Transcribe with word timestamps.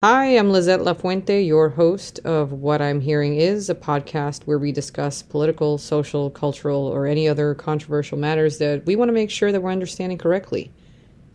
Hi, 0.00 0.26
I'm 0.38 0.52
Lizette 0.52 0.78
Lafuente, 0.78 1.44
your 1.44 1.70
host 1.70 2.20
of 2.20 2.52
What 2.52 2.80
I'm 2.80 3.00
Hearing 3.00 3.34
Is, 3.34 3.68
a 3.68 3.74
podcast 3.74 4.44
where 4.44 4.60
we 4.60 4.70
discuss 4.70 5.22
political, 5.22 5.76
social, 5.76 6.30
cultural, 6.30 6.86
or 6.86 7.08
any 7.08 7.26
other 7.26 7.52
controversial 7.56 8.16
matters 8.16 8.58
that 8.58 8.86
we 8.86 8.94
want 8.94 9.08
to 9.08 9.12
make 9.12 9.28
sure 9.28 9.50
that 9.50 9.60
we're 9.60 9.72
understanding 9.72 10.16
correctly. 10.16 10.70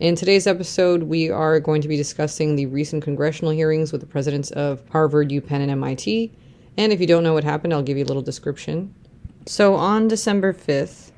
In 0.00 0.14
today's 0.14 0.46
episode, 0.46 1.02
we 1.02 1.28
are 1.28 1.60
going 1.60 1.82
to 1.82 1.88
be 1.88 1.98
discussing 1.98 2.56
the 2.56 2.64
recent 2.64 3.04
congressional 3.04 3.52
hearings 3.52 3.92
with 3.92 4.00
the 4.00 4.06
presidents 4.06 4.50
of 4.52 4.82
Harvard, 4.88 5.28
UPenn, 5.28 5.60
and 5.60 5.70
MIT. 5.70 6.32
And 6.78 6.90
if 6.90 7.02
you 7.02 7.06
don't 7.06 7.22
know 7.22 7.34
what 7.34 7.44
happened, 7.44 7.74
I'll 7.74 7.82
give 7.82 7.98
you 7.98 8.04
a 8.04 8.06
little 8.06 8.22
description. 8.22 8.94
So 9.44 9.74
on 9.74 10.08
December 10.08 10.54
5th, 10.54 11.12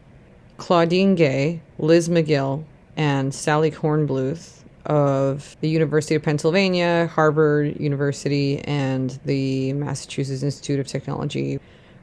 Claudine 0.57 1.15
Gay, 1.15 1.63
Liz 1.79 2.09
Magill, 2.09 2.65
and 2.97 3.33
Sally 3.33 3.71
Kornbluth 3.71 4.65
of 4.87 5.57
the 5.61 5.69
University 5.69 6.15
of 6.15 6.23
Pennsylvania, 6.23 7.11
Harvard 7.13 7.79
University, 7.79 8.61
and 8.61 9.19
the 9.25 9.73
Massachusetts 9.75 10.43
Institute 10.43 10.81
of 10.81 10.87
Technology 10.87 11.61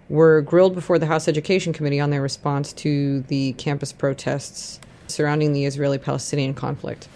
were 0.09 0.41
grilled 0.41 0.75
before 0.75 0.99
the 0.99 1.05
House 1.05 1.27
Education 1.27 1.73
Committee 1.73 1.99
on 1.99 2.09
their 2.09 2.21
response 2.21 2.73
to 2.73 3.21
the 3.21 3.53
campus 3.53 3.91
protests 3.91 4.79
surrounding 5.07 5.53
the 5.53 5.65
Israeli 5.65 5.97
Palestinian 5.97 6.53
conflict. 6.53 7.07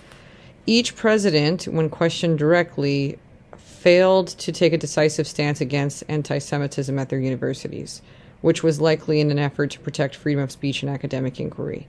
Each 0.66 0.96
president, 0.96 1.66
when 1.66 1.90
questioned 1.90 2.40
directly, 2.40 3.20
failed 3.58 4.28
to 4.30 4.52
take 4.52 4.74
a 4.74 4.78
decisive 4.78 5.28
stance 5.28 5.62
against 5.62 6.04
anti 6.08 6.40
Semitism 6.40 6.98
at 6.98 7.10
their 7.10 7.20
universities, 7.20 8.02
which 8.42 8.64
was 8.64 8.82
likely 8.82 9.20
in 9.20 9.32
an 9.32 9.40
effort 9.40 9.72
to 9.72 9.80
protect 9.80 10.16
freedom 10.16 10.44
of 10.44 10.52
speech 10.52 10.82
and 10.82 10.90
academic 10.90 11.40
inquiry. 11.40 11.88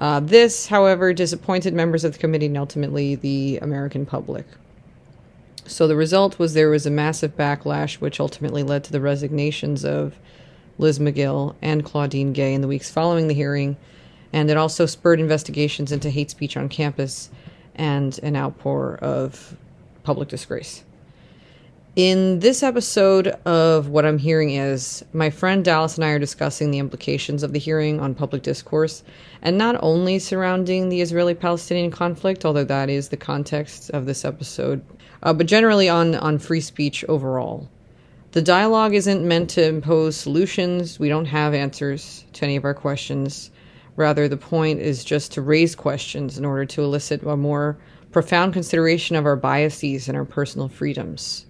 Uh, 0.00 0.18
this, 0.18 0.66
however, 0.66 1.12
disappointed 1.12 1.74
members 1.74 2.04
of 2.04 2.14
the 2.14 2.18
committee 2.18 2.46
and 2.46 2.56
ultimately 2.56 3.14
the 3.14 3.58
American 3.60 4.06
public. 4.06 4.46
So 5.66 5.86
the 5.86 5.94
result 5.94 6.38
was 6.38 6.54
there 6.54 6.70
was 6.70 6.86
a 6.86 6.90
massive 6.90 7.36
backlash, 7.36 8.00
which 8.00 8.18
ultimately 8.18 8.62
led 8.62 8.82
to 8.84 8.92
the 8.92 9.00
resignations 9.00 9.84
of 9.84 10.18
Liz 10.78 10.98
Magill 10.98 11.54
and 11.60 11.84
Claudine 11.84 12.32
Gay 12.32 12.54
in 12.54 12.62
the 12.62 12.66
weeks 12.66 12.90
following 12.90 13.28
the 13.28 13.34
hearing, 13.34 13.76
and 14.32 14.50
it 14.50 14.56
also 14.56 14.86
spurred 14.86 15.20
investigations 15.20 15.92
into 15.92 16.08
hate 16.08 16.30
speech 16.30 16.56
on 16.56 16.70
campus 16.70 17.30
and 17.74 18.18
an 18.22 18.36
outpour 18.36 18.98
of 19.02 19.54
public 20.02 20.28
disgrace. 20.28 20.82
In 22.02 22.38
this 22.38 22.62
episode 22.62 23.26
of 23.44 23.88
What 23.88 24.06
I'm 24.06 24.16
Hearing 24.16 24.52
Is, 24.52 25.04
my 25.12 25.28
friend 25.28 25.62
Dallas 25.62 25.96
and 25.96 26.04
I 26.06 26.12
are 26.12 26.18
discussing 26.18 26.70
the 26.70 26.78
implications 26.78 27.42
of 27.42 27.52
the 27.52 27.58
hearing 27.58 28.00
on 28.00 28.14
public 28.14 28.42
discourse, 28.42 29.02
and 29.42 29.58
not 29.58 29.76
only 29.82 30.18
surrounding 30.18 30.88
the 30.88 31.02
Israeli 31.02 31.34
Palestinian 31.34 31.90
conflict, 31.90 32.46
although 32.46 32.64
that 32.64 32.88
is 32.88 33.10
the 33.10 33.18
context 33.18 33.90
of 33.90 34.06
this 34.06 34.24
episode, 34.24 34.82
uh, 35.22 35.34
but 35.34 35.46
generally 35.46 35.90
on, 35.90 36.14
on 36.14 36.38
free 36.38 36.62
speech 36.62 37.04
overall. 37.06 37.68
The 38.32 38.40
dialogue 38.40 38.94
isn't 38.94 39.28
meant 39.28 39.50
to 39.50 39.66
impose 39.66 40.16
solutions, 40.16 40.98
we 40.98 41.10
don't 41.10 41.26
have 41.26 41.52
answers 41.52 42.24
to 42.32 42.46
any 42.46 42.56
of 42.56 42.64
our 42.64 42.72
questions. 42.72 43.50
Rather, 43.96 44.26
the 44.26 44.38
point 44.38 44.80
is 44.80 45.04
just 45.04 45.32
to 45.32 45.42
raise 45.42 45.74
questions 45.74 46.38
in 46.38 46.46
order 46.46 46.64
to 46.64 46.82
elicit 46.82 47.22
a 47.24 47.36
more 47.36 47.76
profound 48.10 48.54
consideration 48.54 49.16
of 49.16 49.26
our 49.26 49.36
biases 49.36 50.08
and 50.08 50.16
our 50.16 50.24
personal 50.24 50.66
freedoms. 50.66 51.44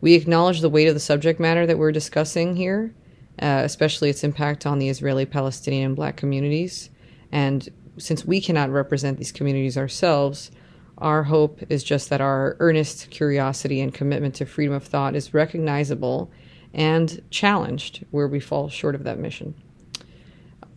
We 0.00 0.14
acknowledge 0.14 0.60
the 0.60 0.70
weight 0.70 0.88
of 0.88 0.94
the 0.94 1.00
subject 1.00 1.40
matter 1.40 1.66
that 1.66 1.78
we're 1.78 1.92
discussing 1.92 2.56
here, 2.56 2.94
uh, 3.40 3.62
especially 3.64 4.10
its 4.10 4.24
impact 4.24 4.66
on 4.66 4.78
the 4.78 4.88
Israeli, 4.88 5.26
Palestinian, 5.26 5.86
and 5.86 5.96
black 5.96 6.16
communities. 6.16 6.90
And 7.30 7.68
since 7.98 8.24
we 8.24 8.40
cannot 8.40 8.70
represent 8.70 9.18
these 9.18 9.32
communities 9.32 9.76
ourselves, 9.76 10.50
our 10.98 11.24
hope 11.24 11.60
is 11.68 11.82
just 11.82 12.10
that 12.10 12.20
our 12.20 12.56
earnest 12.60 13.10
curiosity 13.10 13.80
and 13.80 13.92
commitment 13.92 14.34
to 14.36 14.46
freedom 14.46 14.74
of 14.74 14.84
thought 14.84 15.14
is 15.14 15.34
recognizable 15.34 16.30
and 16.72 17.22
challenged 17.30 18.04
where 18.10 18.28
we 18.28 18.40
fall 18.40 18.68
short 18.68 18.94
of 18.94 19.04
that 19.04 19.18
mission. 19.18 19.54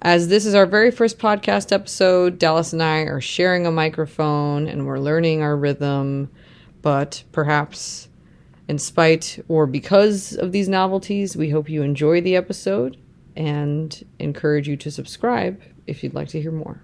As 0.02 0.28
this 0.28 0.46
is 0.46 0.54
our 0.54 0.66
very 0.66 0.92
first 0.92 1.18
podcast 1.18 1.72
episode, 1.72 2.38
Dallas 2.38 2.74
and 2.74 2.84
I 2.84 3.00
are 3.00 3.22
sharing 3.22 3.66
a 3.66 3.72
microphone 3.72 4.68
and 4.68 4.86
we're 4.86 5.00
learning 5.00 5.42
our 5.42 5.56
rhythm, 5.56 6.30
but 6.82 7.24
perhaps 7.32 8.10
in 8.68 8.78
spite 8.78 9.40
or 9.48 9.68
because 9.68 10.36
of 10.36 10.52
these 10.52 10.70
novelties, 10.70 11.36
we 11.36 11.50
hope 11.50 11.70
you 11.70 11.82
enjoy 11.82 12.22
the 12.22 12.36
episode 12.36 12.98
and 13.36 14.04
encourage 14.20 14.68
you 14.68 14.78
to 14.78 14.92
subscribe 14.92 15.62
if 15.88 16.04
you'd 16.04 16.14
like 16.14 16.30
to 16.30 16.42
hear 16.42 16.52
more. 16.52 16.84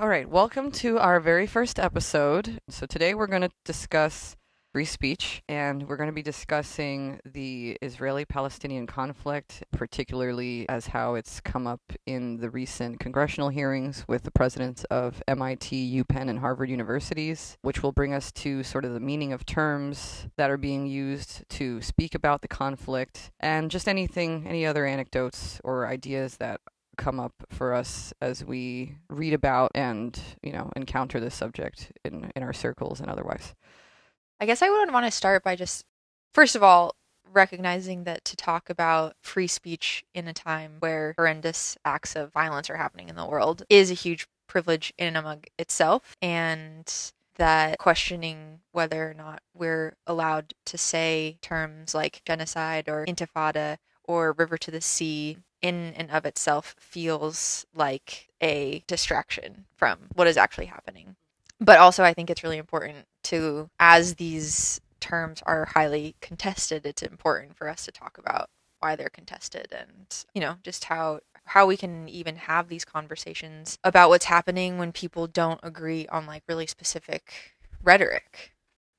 All 0.00 0.08
right, 0.08 0.28
welcome 0.28 0.70
to 0.72 0.98
our 0.98 1.18
very 1.18 1.46
first 1.46 1.80
episode. 1.80 2.60
So, 2.68 2.86
today 2.86 3.14
we're 3.14 3.26
going 3.26 3.42
to 3.42 3.50
discuss 3.64 4.36
free 4.72 4.84
speech, 4.84 5.42
and 5.48 5.88
we're 5.88 5.96
going 5.96 6.08
to 6.08 6.14
be 6.14 6.22
discussing 6.22 7.20
the 7.24 7.78
Israeli 7.80 8.24
Palestinian 8.24 8.86
conflict, 8.86 9.64
particularly 9.72 10.68
as 10.68 10.88
how 10.88 11.14
it's 11.14 11.40
come 11.40 11.66
up 11.66 11.80
in 12.06 12.36
the 12.36 12.50
recent 12.50 13.00
congressional 13.00 13.48
hearings 13.48 14.04
with 14.06 14.24
the 14.24 14.30
presidents 14.30 14.84
of 14.84 15.22
MIT, 15.26 16.02
UPenn, 16.02 16.28
and 16.28 16.40
Harvard 16.40 16.68
universities, 16.68 17.56
which 17.62 17.82
will 17.82 17.92
bring 17.92 18.12
us 18.12 18.30
to 18.32 18.62
sort 18.62 18.84
of 18.84 18.92
the 18.92 19.00
meaning 19.00 19.32
of 19.32 19.46
terms 19.46 20.26
that 20.36 20.50
are 20.50 20.58
being 20.58 20.86
used 20.86 21.48
to 21.48 21.80
speak 21.80 22.14
about 22.14 22.42
the 22.42 22.48
conflict, 22.48 23.30
and 23.40 23.70
just 23.70 23.88
anything, 23.88 24.46
any 24.46 24.66
other 24.66 24.84
anecdotes 24.84 25.60
or 25.64 25.86
ideas 25.86 26.36
that 26.36 26.60
come 26.98 27.18
up 27.20 27.32
for 27.48 27.72
us 27.72 28.12
as 28.20 28.44
we 28.44 28.96
read 29.08 29.32
about 29.32 29.70
and 29.72 30.20
you 30.42 30.52
know 30.52 30.68
encounter 30.74 31.20
this 31.20 31.34
subject 31.34 31.92
in 32.04 32.30
in 32.34 32.42
our 32.42 32.52
circles 32.52 33.00
and 33.00 33.08
otherwise 33.08 33.54
I 34.40 34.46
guess 34.46 34.62
I 34.62 34.70
would 34.70 34.92
want 34.92 35.04
to 35.04 35.10
start 35.10 35.42
by 35.42 35.56
just, 35.56 35.84
first 36.32 36.54
of 36.54 36.62
all, 36.62 36.94
recognizing 37.32 38.04
that 38.04 38.24
to 38.24 38.36
talk 38.36 38.70
about 38.70 39.14
free 39.20 39.48
speech 39.48 40.04
in 40.14 40.28
a 40.28 40.32
time 40.32 40.76
where 40.78 41.14
horrendous 41.16 41.76
acts 41.84 42.16
of 42.16 42.32
violence 42.32 42.70
are 42.70 42.76
happening 42.76 43.08
in 43.08 43.16
the 43.16 43.26
world 43.26 43.64
is 43.68 43.90
a 43.90 43.94
huge 43.94 44.26
privilege 44.46 44.92
in 44.96 45.08
and 45.08 45.16
among 45.16 45.44
itself. 45.58 46.16
And 46.22 46.90
that 47.36 47.78
questioning 47.78 48.60
whether 48.72 49.10
or 49.10 49.14
not 49.14 49.42
we're 49.54 49.94
allowed 50.06 50.54
to 50.66 50.78
say 50.78 51.38
terms 51.42 51.94
like 51.94 52.22
genocide 52.24 52.88
or 52.88 53.06
intifada 53.06 53.76
or 54.04 54.32
river 54.32 54.56
to 54.58 54.70
the 54.70 54.80
sea 54.80 55.38
in 55.62 55.92
and 55.96 56.10
of 56.10 56.24
itself 56.24 56.74
feels 56.78 57.66
like 57.74 58.28
a 58.42 58.82
distraction 58.86 59.66
from 59.76 59.98
what 60.14 60.26
is 60.26 60.36
actually 60.36 60.66
happening. 60.66 61.16
But 61.60 61.78
also, 61.78 62.04
I 62.04 62.14
think 62.14 62.30
it's 62.30 62.42
really 62.42 62.58
important 62.58 63.06
to, 63.24 63.68
as 63.80 64.14
these 64.14 64.80
terms 65.00 65.42
are 65.46 65.64
highly 65.66 66.14
contested, 66.20 66.86
it's 66.86 67.02
important 67.02 67.56
for 67.56 67.68
us 67.68 67.84
to 67.86 67.92
talk 67.92 68.18
about 68.18 68.48
why 68.80 68.94
they're 68.94 69.08
contested 69.08 69.72
and, 69.72 70.24
you 70.34 70.40
know, 70.40 70.56
just 70.62 70.84
how 70.84 71.20
how 71.44 71.66
we 71.66 71.78
can 71.78 72.08
even 72.10 72.36
have 72.36 72.68
these 72.68 72.84
conversations 72.84 73.78
about 73.82 74.10
what's 74.10 74.26
happening 74.26 74.76
when 74.76 74.92
people 74.92 75.26
don't 75.26 75.60
agree 75.62 76.06
on 76.08 76.26
like 76.26 76.42
really 76.46 76.66
specific 76.66 77.54
rhetoric. 77.82 78.52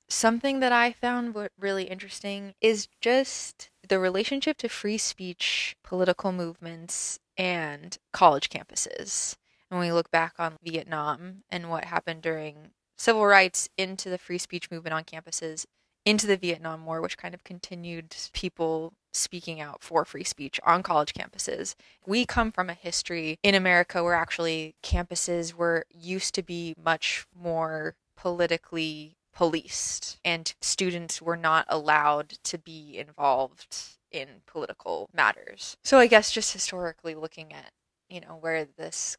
Something 0.10 0.60
that 0.60 0.72
I 0.72 0.92
found 0.92 1.36
really 1.60 1.84
interesting 1.84 2.56
is 2.60 2.88
just 3.02 3.70
the 3.88 4.00
relationship 4.00 4.58
to 4.58 4.68
free 4.68 4.98
speech, 4.98 5.76
political 5.84 6.32
movements, 6.32 7.20
and 7.38 7.96
college 8.12 8.50
campuses 8.50 9.36
when 9.70 9.80
we 9.80 9.92
look 9.92 10.12
back 10.12 10.34
on 10.40 10.58
Vietnam 10.64 11.44
and 11.50 11.70
what 11.70 11.86
happened 11.86 12.22
during 12.22 12.72
civil 12.98 13.26
rights 13.26 13.70
into 13.78 14.10
the 14.10 14.18
free 14.18 14.38
speech 14.38 14.70
movement 14.70 14.94
on 14.94 15.04
campuses, 15.04 15.66
into 16.06 16.28
the 16.28 16.38
Vietnam 16.38 16.86
War, 16.86 17.02
which 17.02 17.18
kind 17.18 17.34
of 17.34 17.44
continued 17.44 18.16
people 18.34 18.94
speaking 19.14 19.60
out 19.60 19.82
for 19.82 20.06
free 20.06 20.24
speech 20.24 20.60
on 20.66 20.84
college 20.84 21.14
campuses. 21.14 21.76
We 22.06 22.26
come 22.26 22.52
from 22.52 22.70
a 22.70 22.74
history 22.74 23.40
in 23.44 23.56
America 23.56 24.04
where 24.04 24.14
actually 24.14 24.76
campuses 24.84 25.54
were 25.54 25.86
used 25.90 26.36
to 26.36 26.44
be 26.44 26.76
much 26.84 27.26
more 27.36 27.96
politically 28.16 29.16
policed 29.34 30.20
and 30.26 30.54
students 30.62 31.22
were 31.22 31.38
not 31.38 31.66
allowed 31.70 32.30
to 32.44 32.58
be 32.58 32.98
involved 32.98 33.98
in 34.12 34.28
political 34.46 35.10
matters. 35.14 35.78
So 35.84 36.00
I 36.00 36.08
guess 36.08 36.32
just 36.32 36.54
historically 36.54 37.16
looking 37.16 37.54
at 37.54 37.72
you 38.10 38.22
know 38.22 38.38
where 38.40 38.66
this 38.78 39.18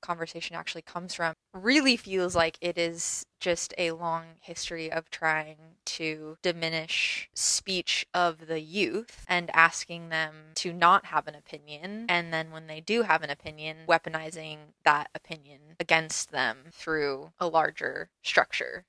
conversation 0.00 0.56
actually 0.56 0.82
comes 0.82 1.14
from 1.14 1.34
really 1.54 1.96
feels 1.96 2.34
like 2.34 2.56
it 2.60 2.78
is 2.78 3.24
just 3.40 3.74
a 3.78 3.92
long 3.92 4.24
history 4.42 4.90
of 4.90 5.10
trying 5.10 5.56
to 5.84 6.36
diminish 6.42 7.28
speech 7.34 8.06
of 8.14 8.46
the 8.46 8.60
youth 8.60 9.24
and 9.28 9.50
asking 9.54 10.10
them 10.10 10.34
to 10.54 10.72
not 10.72 11.06
have 11.06 11.26
an 11.26 11.34
opinion. 11.34 12.06
And 12.08 12.32
then 12.32 12.50
when 12.50 12.66
they 12.66 12.80
do 12.80 13.02
have 13.02 13.22
an 13.22 13.30
opinion 13.30 13.78
weaponizing 13.88 14.58
that 14.84 15.08
opinion 15.14 15.60
against 15.80 16.30
them 16.30 16.58
through 16.72 17.32
a 17.40 17.48
larger 17.48 18.10
structure 18.22 18.84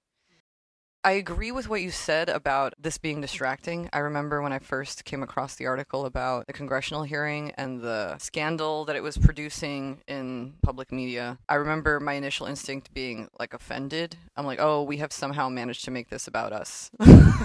I 1.04 1.14
agree 1.14 1.52
with 1.52 1.68
what 1.68 1.82
you 1.82 1.90
said 1.90 2.30
about 2.30 2.76
this 2.80 3.00
being 3.00 3.22
distracting. 3.22 3.90
I 3.92 4.00
remember 4.00 4.40
when 4.40 4.54
I 4.54 4.60
first 4.60 5.04
came 5.04 5.24
across 5.24 5.56
the 5.56 5.66
article 5.66 6.06
about 6.06 6.46
the 6.46 6.54
congressional 6.54 7.02
hearing 7.02 7.52
and 7.58 7.82
the 7.82 8.20
scandal 8.20 8.86
that 8.86 8.96
it 8.96 9.02
was 9.02 9.18
producing 9.18 10.02
in 10.08 10.54
public 10.62 10.92
media. 10.92 11.40
I 11.50 11.56
remember 11.56 12.00
my 12.00 12.14
initial 12.14 12.46
instinct 12.46 12.94
being 12.94 13.30
like 13.40 13.56
offended. 13.56 14.16
I'm 14.36 14.46
like, 14.46 14.60
oh, 14.62 14.84
we 14.84 14.98
have 14.98 15.12
somehow 15.12 15.50
managed 15.50 15.86
to 15.86 15.92
make 15.92 16.10
this 16.10 16.28
about 16.28 16.54
us. 16.54 16.92
but 17.00 17.36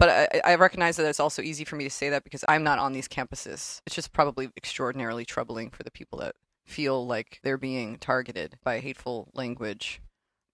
I, 0.00 0.28
I, 0.44 0.54
recognize 0.54 0.96
that 0.98 1.08
it's 1.08 1.18
also 1.18 1.42
easy 1.42 1.64
for 1.64 1.74
me 1.74 1.82
to 1.82 1.90
say 1.90 2.08
that 2.10 2.22
because 2.22 2.44
I'm 2.46 2.62
not 2.62 2.78
on 2.78 2.92
these 2.92 3.08
campuses. 3.08 3.80
It's 3.84 3.96
just 3.96 4.12
probably 4.12 4.48
extraordinarily 4.56 5.24
troubling 5.24 5.70
for 5.70 5.82
the 5.82 5.90
people 5.90 6.20
that 6.20 6.36
feel 6.64 7.04
like 7.04 7.40
they're 7.42 7.58
being 7.58 7.98
targeted 7.98 8.58
by 8.62 8.78
hateful 8.78 9.28
language 9.34 10.00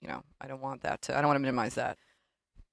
you 0.01 0.09
know, 0.09 0.23
I 0.41 0.47
don't 0.47 0.61
want 0.61 0.83
that 0.83 1.03
to, 1.03 1.17
I 1.17 1.21
don't 1.21 1.29
want 1.29 1.37
to 1.37 1.41
minimize 1.43 1.75
that. 1.75 1.99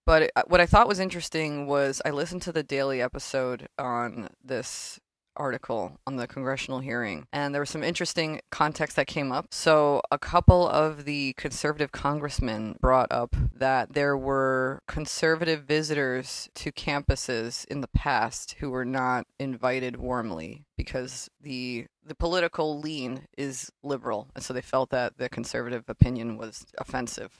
But 0.05 0.23
it, 0.23 0.31
what 0.47 0.61
I 0.61 0.65
thought 0.65 0.87
was 0.87 0.99
interesting 0.99 1.67
was 1.67 2.01
I 2.05 2.11
listened 2.11 2.41
to 2.43 2.51
the 2.51 2.63
daily 2.63 3.01
episode 3.01 3.67
on 3.77 4.29
this 4.43 4.99
article 5.37 5.97
on 6.05 6.17
the 6.17 6.27
congressional 6.27 6.79
hearing, 6.79 7.27
and 7.31 7.53
there 7.53 7.61
was 7.61 7.69
some 7.69 7.83
interesting 7.83 8.41
context 8.51 8.95
that 8.95 9.07
came 9.07 9.31
up. 9.31 9.47
So, 9.51 10.01
a 10.11 10.17
couple 10.17 10.67
of 10.67 11.05
the 11.05 11.33
conservative 11.37 11.91
congressmen 11.91 12.77
brought 12.81 13.11
up 13.11 13.35
that 13.53 13.93
there 13.93 14.17
were 14.17 14.81
conservative 14.87 15.63
visitors 15.63 16.49
to 16.55 16.71
campuses 16.71 17.65
in 17.65 17.81
the 17.81 17.87
past 17.87 18.55
who 18.59 18.69
were 18.69 18.85
not 18.85 19.25
invited 19.39 19.97
warmly 19.97 20.65
because 20.75 21.29
the 21.41 21.87
the 22.05 22.15
political 22.15 22.79
lean 22.79 23.27
is 23.37 23.71
liberal, 23.83 24.29
and 24.33 24.43
so 24.43 24.53
they 24.53 24.61
felt 24.61 24.89
that 24.91 25.17
the 25.17 25.29
conservative 25.29 25.83
opinion 25.87 26.37
was 26.37 26.65
offensive. 26.77 27.37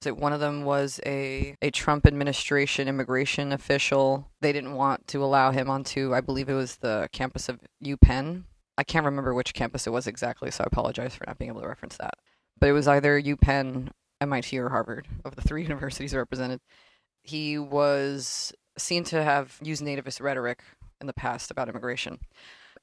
So 0.00 0.14
one 0.14 0.32
of 0.32 0.38
them 0.38 0.64
was 0.64 1.00
a, 1.04 1.56
a 1.60 1.70
Trump 1.70 2.06
administration 2.06 2.86
immigration 2.86 3.52
official. 3.52 4.30
They 4.40 4.52
didn't 4.52 4.74
want 4.74 5.08
to 5.08 5.24
allow 5.24 5.50
him 5.50 5.68
onto, 5.68 6.14
I 6.14 6.20
believe 6.20 6.48
it 6.48 6.54
was 6.54 6.76
the 6.76 7.08
campus 7.12 7.48
of 7.48 7.58
UPenn. 7.84 8.44
I 8.76 8.84
can't 8.84 9.04
remember 9.04 9.34
which 9.34 9.54
campus 9.54 9.88
it 9.88 9.90
was 9.90 10.06
exactly, 10.06 10.52
so 10.52 10.62
I 10.62 10.68
apologize 10.68 11.16
for 11.16 11.24
not 11.26 11.38
being 11.38 11.50
able 11.50 11.62
to 11.62 11.68
reference 11.68 11.96
that. 11.96 12.14
But 12.60 12.68
it 12.68 12.72
was 12.72 12.86
either 12.86 13.20
UPenn, 13.20 13.90
MIT, 14.20 14.56
or 14.56 14.68
Harvard 14.68 15.08
of 15.24 15.34
the 15.34 15.42
three 15.42 15.62
universities 15.64 16.14
represented. 16.14 16.60
He 17.22 17.58
was 17.58 18.52
seen 18.78 19.02
to 19.04 19.24
have 19.24 19.58
used 19.62 19.82
nativist 19.82 20.22
rhetoric 20.22 20.62
in 21.00 21.08
the 21.08 21.12
past 21.12 21.50
about 21.50 21.68
immigration. 21.68 22.20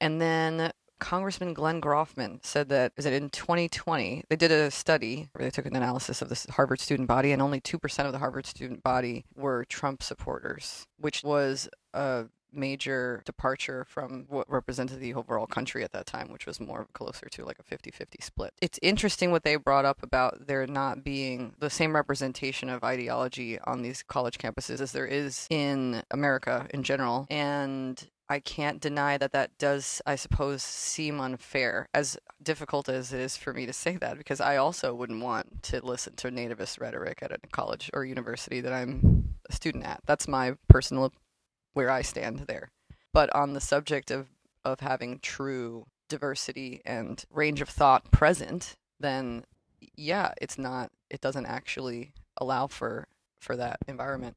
And 0.01 0.19
then 0.19 0.71
Congressman 1.05 1.53
Glenn 1.53 1.79
Grothman 1.79 2.43
said 2.43 2.67
that 2.69 2.91
is 2.97 3.05
it 3.05 3.13
in 3.13 3.29
2020 3.29 4.23
they 4.27 4.35
did 4.35 4.49
a 4.49 4.71
study 4.71 5.29
where 5.33 5.45
they 5.45 5.51
took 5.51 5.67
an 5.67 5.75
analysis 5.75 6.19
of 6.19 6.29
the 6.29 6.51
Harvard 6.53 6.79
student 6.79 7.07
body 7.07 7.31
and 7.31 7.43
only 7.43 7.61
2% 7.61 8.05
of 8.07 8.11
the 8.11 8.17
Harvard 8.17 8.47
student 8.47 8.81
body 8.81 9.23
were 9.35 9.65
Trump 9.65 10.01
supporters, 10.01 10.87
which 10.97 11.21
was 11.23 11.69
a 11.93 12.25
major 12.51 13.21
departure 13.23 13.85
from 13.87 14.25
what 14.29 14.49
represented 14.49 14.99
the 14.99 15.13
overall 15.13 15.45
country 15.45 15.83
at 15.83 15.91
that 15.91 16.07
time, 16.07 16.31
which 16.31 16.47
was 16.47 16.59
more 16.59 16.87
closer 16.93 17.27
to 17.29 17.45
like 17.45 17.59
a 17.59 17.63
50 17.63 17.91
50 17.91 18.17
split. 18.21 18.53
It's 18.59 18.79
interesting 18.81 19.29
what 19.29 19.43
they 19.43 19.57
brought 19.57 19.85
up 19.85 20.01
about 20.01 20.47
there 20.47 20.65
not 20.65 21.03
being 21.03 21.53
the 21.59 21.69
same 21.69 21.95
representation 21.95 22.67
of 22.67 22.83
ideology 22.83 23.59
on 23.59 23.83
these 23.83 24.01
college 24.01 24.39
campuses 24.39 24.81
as 24.81 24.91
there 24.91 25.05
is 25.05 25.45
in 25.51 26.01
America 26.09 26.65
in 26.71 26.81
general. 26.81 27.27
And 27.29 28.03
I 28.27 28.39
can't 28.39 28.81
deny 28.81 29.17
that 29.17 29.33
that 29.33 29.57
does, 29.59 30.01
I 30.05 30.15
suppose, 30.15 30.63
seem 30.63 31.19
unfair. 31.19 31.87
As 31.93 32.17
difficult 32.41 32.89
as 32.89 33.13
it 33.13 33.19
is 33.19 33.37
for 33.37 33.53
me 33.53 33.65
to 33.65 33.73
say 33.73 33.97
that, 33.97 34.17
because 34.17 34.41
I 34.41 34.57
also 34.57 34.95
wouldn't 34.95 35.23
want 35.23 35.61
to 35.63 35.85
listen 35.85 36.15
to 36.17 36.29
nativist 36.29 36.79
rhetoric 36.79 37.19
at 37.21 37.31
a 37.31 37.37
college 37.51 37.91
or 37.93 38.03
university 38.03 38.61
that 38.61 38.73
I'm 38.73 39.35
a 39.47 39.53
student 39.53 39.85
at. 39.85 40.01
That's 40.05 40.27
my 40.27 40.55
personal 40.67 41.13
where 41.73 41.91
I 41.91 42.01
stand 42.01 42.39
there. 42.47 42.71
But 43.13 43.33
on 43.35 43.53
the 43.53 43.61
subject 43.61 44.11
of 44.11 44.27
of 44.63 44.79
having 44.79 45.19
true 45.19 45.85
diversity 46.09 46.81
and 46.85 47.23
range 47.29 47.61
of 47.61 47.69
thought 47.69 48.11
present, 48.11 48.75
then 48.99 49.45
yeah, 49.95 50.33
it's 50.41 50.57
not. 50.57 50.91
It 51.09 51.21
doesn't 51.21 51.45
actually 51.45 52.13
allow 52.37 52.67
for 52.67 53.07
for 53.39 53.55
that 53.55 53.77
environment. 53.87 54.35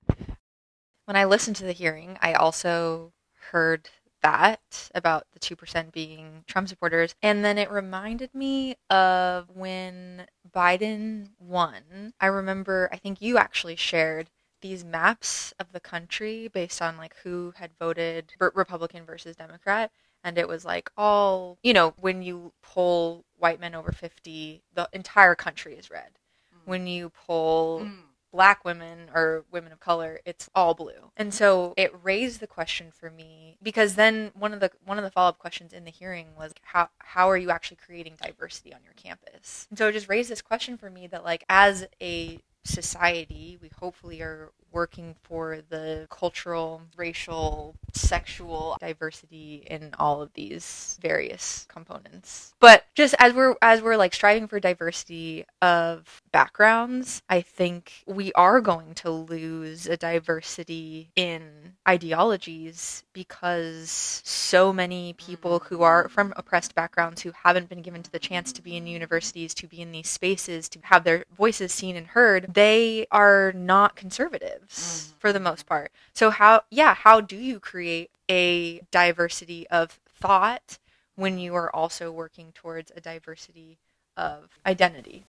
When 1.06 1.16
I 1.16 1.24
listened 1.24 1.56
to 1.56 1.64
the 1.64 1.72
hearing, 1.72 2.18
I 2.20 2.34
also 2.34 3.12
heard 3.50 3.88
that 4.22 4.90
about 4.94 5.26
the 5.32 5.38
2% 5.38 5.92
being 5.92 6.44
Trump 6.46 6.68
supporters. 6.68 7.14
And 7.22 7.44
then 7.44 7.58
it 7.58 7.70
reminded 7.70 8.34
me 8.34 8.76
of 8.90 9.48
when 9.54 10.26
Biden 10.54 11.28
won. 11.38 12.12
I 12.20 12.26
remember, 12.26 12.88
I 12.92 12.96
think 12.96 13.20
you 13.20 13.38
actually 13.38 13.76
shared 13.76 14.30
these 14.60 14.84
maps 14.84 15.54
of 15.60 15.72
the 15.72 15.80
country 15.80 16.48
based 16.48 16.82
on 16.82 16.96
like 16.96 17.14
who 17.22 17.52
had 17.56 17.70
voted 17.78 18.32
Republican 18.40 19.04
versus 19.04 19.36
Democrat. 19.36 19.92
And 20.24 20.36
it 20.36 20.48
was 20.48 20.64
like 20.64 20.90
all, 20.96 21.58
you 21.62 21.72
know, 21.72 21.94
when 22.00 22.22
you 22.22 22.52
poll 22.62 23.24
white 23.36 23.60
men 23.60 23.74
over 23.74 23.92
50, 23.92 24.62
the 24.74 24.88
entire 24.92 25.36
country 25.36 25.74
is 25.74 25.90
red. 25.90 26.18
Mm. 26.52 26.58
When 26.68 26.86
you 26.88 27.10
poll 27.10 27.82
mm 27.82 28.07
black 28.38 28.64
women 28.64 29.10
or 29.12 29.44
women 29.50 29.72
of 29.72 29.80
color 29.80 30.20
it's 30.24 30.48
all 30.54 30.72
blue. 30.72 31.10
And 31.16 31.34
so 31.34 31.74
it 31.76 31.92
raised 32.04 32.38
the 32.38 32.46
question 32.46 32.92
for 32.92 33.10
me 33.10 33.58
because 33.60 33.96
then 33.96 34.30
one 34.38 34.54
of 34.54 34.60
the 34.60 34.70
one 34.86 34.96
of 34.96 35.02
the 35.02 35.10
follow-up 35.10 35.40
questions 35.40 35.72
in 35.72 35.84
the 35.84 35.90
hearing 35.90 36.28
was 36.38 36.54
how 36.62 36.88
how 36.98 37.28
are 37.28 37.36
you 37.36 37.50
actually 37.50 37.78
creating 37.84 38.14
diversity 38.22 38.72
on 38.72 38.84
your 38.84 38.92
campus? 38.92 39.66
And 39.70 39.76
so 39.76 39.88
it 39.88 39.92
just 39.92 40.08
raised 40.08 40.30
this 40.30 40.40
question 40.40 40.78
for 40.78 40.88
me 40.88 41.08
that 41.08 41.24
like 41.24 41.42
as 41.48 41.88
a 42.00 42.38
society 42.62 43.58
we 43.60 43.72
hopefully 43.80 44.20
are 44.20 44.52
working 44.72 45.14
for 45.22 45.60
the 45.68 46.06
cultural, 46.10 46.82
racial, 46.96 47.74
sexual 47.92 48.76
diversity 48.80 49.66
in 49.66 49.94
all 49.98 50.22
of 50.22 50.32
these 50.34 50.98
various 51.00 51.66
components. 51.68 52.54
But 52.60 52.84
just 52.94 53.14
as 53.18 53.32
we're 53.32 53.54
as 53.62 53.82
we're 53.82 53.96
like 53.96 54.14
striving 54.14 54.48
for 54.48 54.60
diversity 54.60 55.44
of 55.62 56.22
backgrounds, 56.32 57.22
I 57.28 57.40
think 57.40 57.92
we 58.06 58.32
are 58.32 58.60
going 58.60 58.94
to 58.96 59.10
lose 59.10 59.86
a 59.86 59.96
diversity 59.96 61.10
in 61.16 61.74
ideologies 61.88 63.04
because 63.12 64.22
so 64.24 64.72
many 64.72 65.14
people 65.14 65.60
who 65.60 65.82
are 65.82 66.04
mm. 66.04 66.10
from 66.10 66.32
oppressed 66.36 66.74
backgrounds 66.74 67.22
who 67.22 67.32
haven't 67.44 67.68
been 67.68 67.82
given 67.82 68.02
to 68.02 68.10
the 68.10 68.18
chance 68.18 68.52
to 68.52 68.62
be 68.62 68.76
in 68.76 68.86
universities, 68.86 69.54
to 69.54 69.66
be 69.66 69.80
in 69.80 69.92
these 69.92 70.08
spaces, 70.08 70.68
to 70.68 70.78
have 70.82 71.04
their 71.04 71.24
voices 71.36 71.72
seen 71.72 71.96
and 71.96 72.08
heard, 72.08 72.54
they 72.54 73.06
are 73.10 73.52
not 73.52 73.96
conservative 73.96 74.57
mm. 74.68 75.12
for 75.18 75.32
the 75.32 75.40
most 75.40 75.66
part. 75.66 75.92
So 76.12 76.30
how 76.30 76.62
yeah, 76.70 76.94
how 76.94 77.20
do 77.20 77.36
you 77.36 77.60
create 77.60 78.10
a 78.30 78.80
diversity 78.90 79.66
of 79.68 79.98
thought 80.08 80.78
when 81.16 81.38
you 81.38 81.54
are 81.54 81.74
also 81.74 82.10
working 82.10 82.52
towards 82.52 82.92
a 82.94 83.00
diversity 83.00 83.78
of 84.16 84.58
identity? 84.66 85.24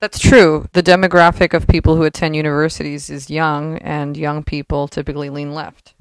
That's 0.00 0.18
true. 0.18 0.66
The 0.72 0.82
demographic 0.82 1.54
of 1.54 1.68
people 1.68 1.94
who 1.94 2.02
attend 2.02 2.34
universities 2.34 3.08
is 3.08 3.30
young, 3.30 3.78
and 3.78 4.16
young 4.16 4.42
people 4.42 4.88
typically 4.88 5.30
lean 5.30 5.54
left. 5.54 5.94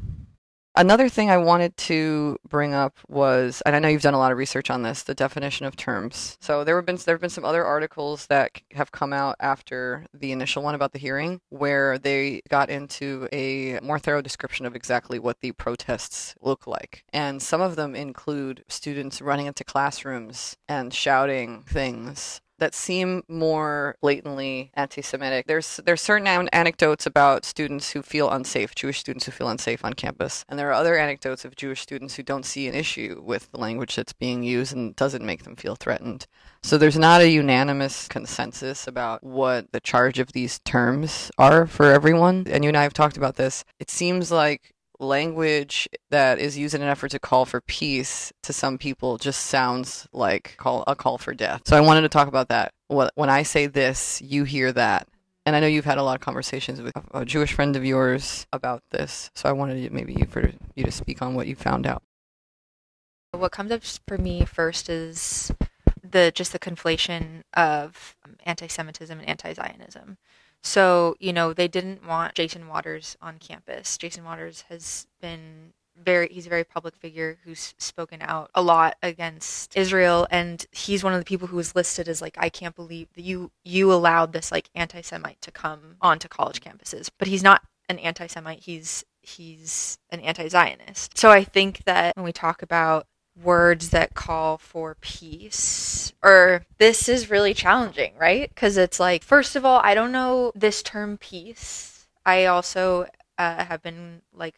Another 0.75 1.09
thing 1.09 1.29
I 1.29 1.37
wanted 1.37 1.75
to 1.77 2.37
bring 2.47 2.73
up 2.73 2.97
was, 3.09 3.61
and 3.65 3.75
I 3.75 3.79
know 3.79 3.89
you've 3.89 4.01
done 4.01 4.13
a 4.13 4.19
lot 4.19 4.31
of 4.31 4.37
research 4.37 4.69
on 4.69 4.83
this, 4.83 5.03
the 5.03 5.13
definition 5.13 5.65
of 5.65 5.75
terms. 5.75 6.37
So 6.39 6.63
there 6.63 6.77
have 6.77 6.85
been 6.85 6.97
there 7.05 7.15
have 7.15 7.21
been 7.21 7.29
some 7.29 7.43
other 7.43 7.65
articles 7.65 8.27
that 8.27 8.61
have 8.71 8.91
come 8.91 9.11
out 9.11 9.35
after 9.41 10.05
the 10.13 10.31
initial 10.31 10.63
one 10.63 10.73
about 10.73 10.93
the 10.93 10.99
hearing, 10.99 11.41
where 11.49 11.97
they 11.97 12.41
got 12.47 12.69
into 12.69 13.27
a 13.33 13.81
more 13.81 13.99
thorough 13.99 14.21
description 14.21 14.65
of 14.65 14.73
exactly 14.75 15.19
what 15.19 15.41
the 15.41 15.51
protests 15.51 16.35
look 16.39 16.65
like, 16.65 17.03
and 17.11 17.41
some 17.41 17.59
of 17.59 17.75
them 17.75 17.93
include 17.93 18.63
students 18.69 19.21
running 19.21 19.47
into 19.47 19.65
classrooms 19.65 20.55
and 20.69 20.93
shouting 20.93 21.63
things 21.63 22.39
that 22.61 22.75
seem 22.75 23.23
more 23.27 23.95
blatantly 24.01 24.71
anti-Semitic. 24.75 25.47
There's 25.47 25.81
there's 25.83 25.99
certain 25.99 26.27
an- 26.27 26.47
anecdotes 26.53 27.07
about 27.07 27.43
students 27.43 27.91
who 27.91 28.03
feel 28.03 28.29
unsafe, 28.29 28.75
Jewish 28.75 28.99
students 28.99 29.25
who 29.25 29.31
feel 29.31 29.49
unsafe 29.49 29.83
on 29.83 29.93
campus, 29.93 30.45
and 30.47 30.57
there 30.57 30.69
are 30.69 30.73
other 30.73 30.95
anecdotes 30.95 31.43
of 31.43 31.55
Jewish 31.55 31.81
students 31.81 32.15
who 32.15 32.23
don't 32.23 32.45
see 32.45 32.67
an 32.67 32.75
issue 32.75 33.19
with 33.25 33.51
the 33.51 33.59
language 33.59 33.95
that's 33.95 34.13
being 34.13 34.43
used 34.43 34.73
and 34.73 34.95
doesn't 34.95 35.25
make 35.25 35.43
them 35.43 35.55
feel 35.55 35.75
threatened. 35.75 36.27
So 36.61 36.77
there's 36.77 36.99
not 36.99 37.21
a 37.21 37.29
unanimous 37.29 38.07
consensus 38.07 38.87
about 38.87 39.23
what 39.23 39.71
the 39.71 39.79
charge 39.79 40.19
of 40.19 40.33
these 40.33 40.59
terms 40.59 41.31
are 41.39 41.65
for 41.65 41.87
everyone. 41.87 42.45
And 42.47 42.63
you 42.63 42.67
and 42.67 42.77
I 42.77 42.83
have 42.83 42.93
talked 42.93 43.17
about 43.17 43.37
this. 43.37 43.65
It 43.79 43.89
seems 43.89 44.31
like 44.31 44.75
language 45.01 45.89
that 46.11 46.39
is 46.39 46.57
used 46.57 46.75
in 46.75 46.81
an 46.81 46.87
effort 46.87 47.09
to 47.11 47.19
call 47.19 47.45
for 47.45 47.59
peace 47.61 48.31
to 48.43 48.53
some 48.53 48.77
people 48.77 49.17
just 49.17 49.47
sounds 49.47 50.07
like 50.13 50.55
call, 50.57 50.83
a 50.87 50.95
call 50.95 51.17
for 51.17 51.33
death. 51.33 51.63
So 51.65 51.75
I 51.75 51.81
wanted 51.81 52.01
to 52.01 52.09
talk 52.09 52.27
about 52.27 52.49
that. 52.49 52.71
When 52.87 53.29
I 53.29 53.43
say 53.43 53.67
this, 53.67 54.21
you 54.21 54.43
hear 54.43 54.71
that. 54.73 55.07
And 55.45 55.55
I 55.55 55.59
know 55.59 55.67
you've 55.67 55.85
had 55.85 55.97
a 55.97 56.03
lot 56.03 56.13
of 56.13 56.21
conversations 56.21 56.81
with 56.81 56.93
a 57.13 57.25
Jewish 57.25 57.53
friend 57.53 57.75
of 57.75 57.83
yours 57.83 58.45
about 58.53 58.83
this. 58.91 59.31
So 59.33 59.49
I 59.49 59.53
wanted 59.53 59.91
maybe 59.91 60.23
for 60.29 60.51
you 60.75 60.83
to 60.83 60.91
speak 60.91 61.21
on 61.23 61.33
what 61.33 61.47
you 61.47 61.55
found 61.55 61.87
out. 61.87 62.03
What 63.31 63.51
comes 63.51 63.71
up 63.71 63.81
for 64.07 64.19
me 64.19 64.45
first 64.45 64.87
is 64.87 65.51
the 66.03 66.31
just 66.35 66.51
the 66.51 66.59
conflation 66.59 67.41
of 67.55 68.15
anti-Semitism 68.45 69.17
and 69.17 69.27
anti-Zionism. 69.27 70.17
So, 70.63 71.15
you 71.19 71.33
know, 71.33 71.53
they 71.53 71.67
didn't 71.67 72.05
want 72.05 72.35
Jason 72.35 72.67
Waters 72.67 73.17
on 73.21 73.39
campus. 73.39 73.97
Jason 73.97 74.23
Waters 74.23 74.65
has 74.69 75.07
been 75.21 75.73
very 76.01 76.27
he's 76.29 76.45
a 76.45 76.49
very 76.49 76.63
public 76.63 76.95
figure 76.95 77.37
who's 77.43 77.75
spoken 77.77 78.21
out 78.21 78.49
a 78.55 78.61
lot 78.61 78.95
against 79.03 79.75
Israel 79.75 80.25
and 80.31 80.65
he's 80.71 81.03
one 81.03 81.13
of 81.13 81.19
the 81.19 81.25
people 81.25 81.47
who 81.47 81.57
was 81.57 81.75
listed 81.75 82.07
as 82.07 82.21
like 82.21 82.35
I 82.39 82.49
can't 82.49 82.75
believe 82.75 83.09
that 83.15 83.23
you 83.23 83.51
you 83.63 83.91
allowed 83.91 84.33
this 84.33 84.51
like 84.51 84.69
anti-semite 84.73 85.41
to 85.41 85.51
come 85.51 85.97
onto 86.01 86.27
college 86.27 86.61
campuses. 86.61 87.09
But 87.17 87.27
he's 87.27 87.43
not 87.43 87.61
an 87.89 87.99
anti-semite. 87.99 88.63
He's 88.63 89.03
he's 89.21 89.97
an 90.09 90.19
anti-zionist. 90.21 91.17
So 91.17 91.29
I 91.29 91.43
think 91.43 91.83
that 91.85 92.15
when 92.15 92.25
we 92.25 92.31
talk 92.31 92.61
about 92.61 93.05
words 93.43 93.89
that 93.89 94.13
call 94.13 94.57
for 94.57 94.95
peace 95.01 96.13
or 96.23 96.65
this 96.77 97.09
is 97.09 97.29
really 97.29 97.53
challenging 97.53 98.13
right? 98.17 98.49
Because 98.49 98.77
it's 98.77 98.99
like 98.99 99.23
first 99.23 99.55
of 99.55 99.65
all 99.65 99.81
I 99.83 99.93
don't 99.93 100.11
know 100.11 100.51
this 100.55 100.83
term 100.83 101.17
peace. 101.17 102.07
I 102.25 102.45
also 102.45 103.07
uh, 103.37 103.65
have 103.65 103.81
been 103.81 104.21
like 104.33 104.55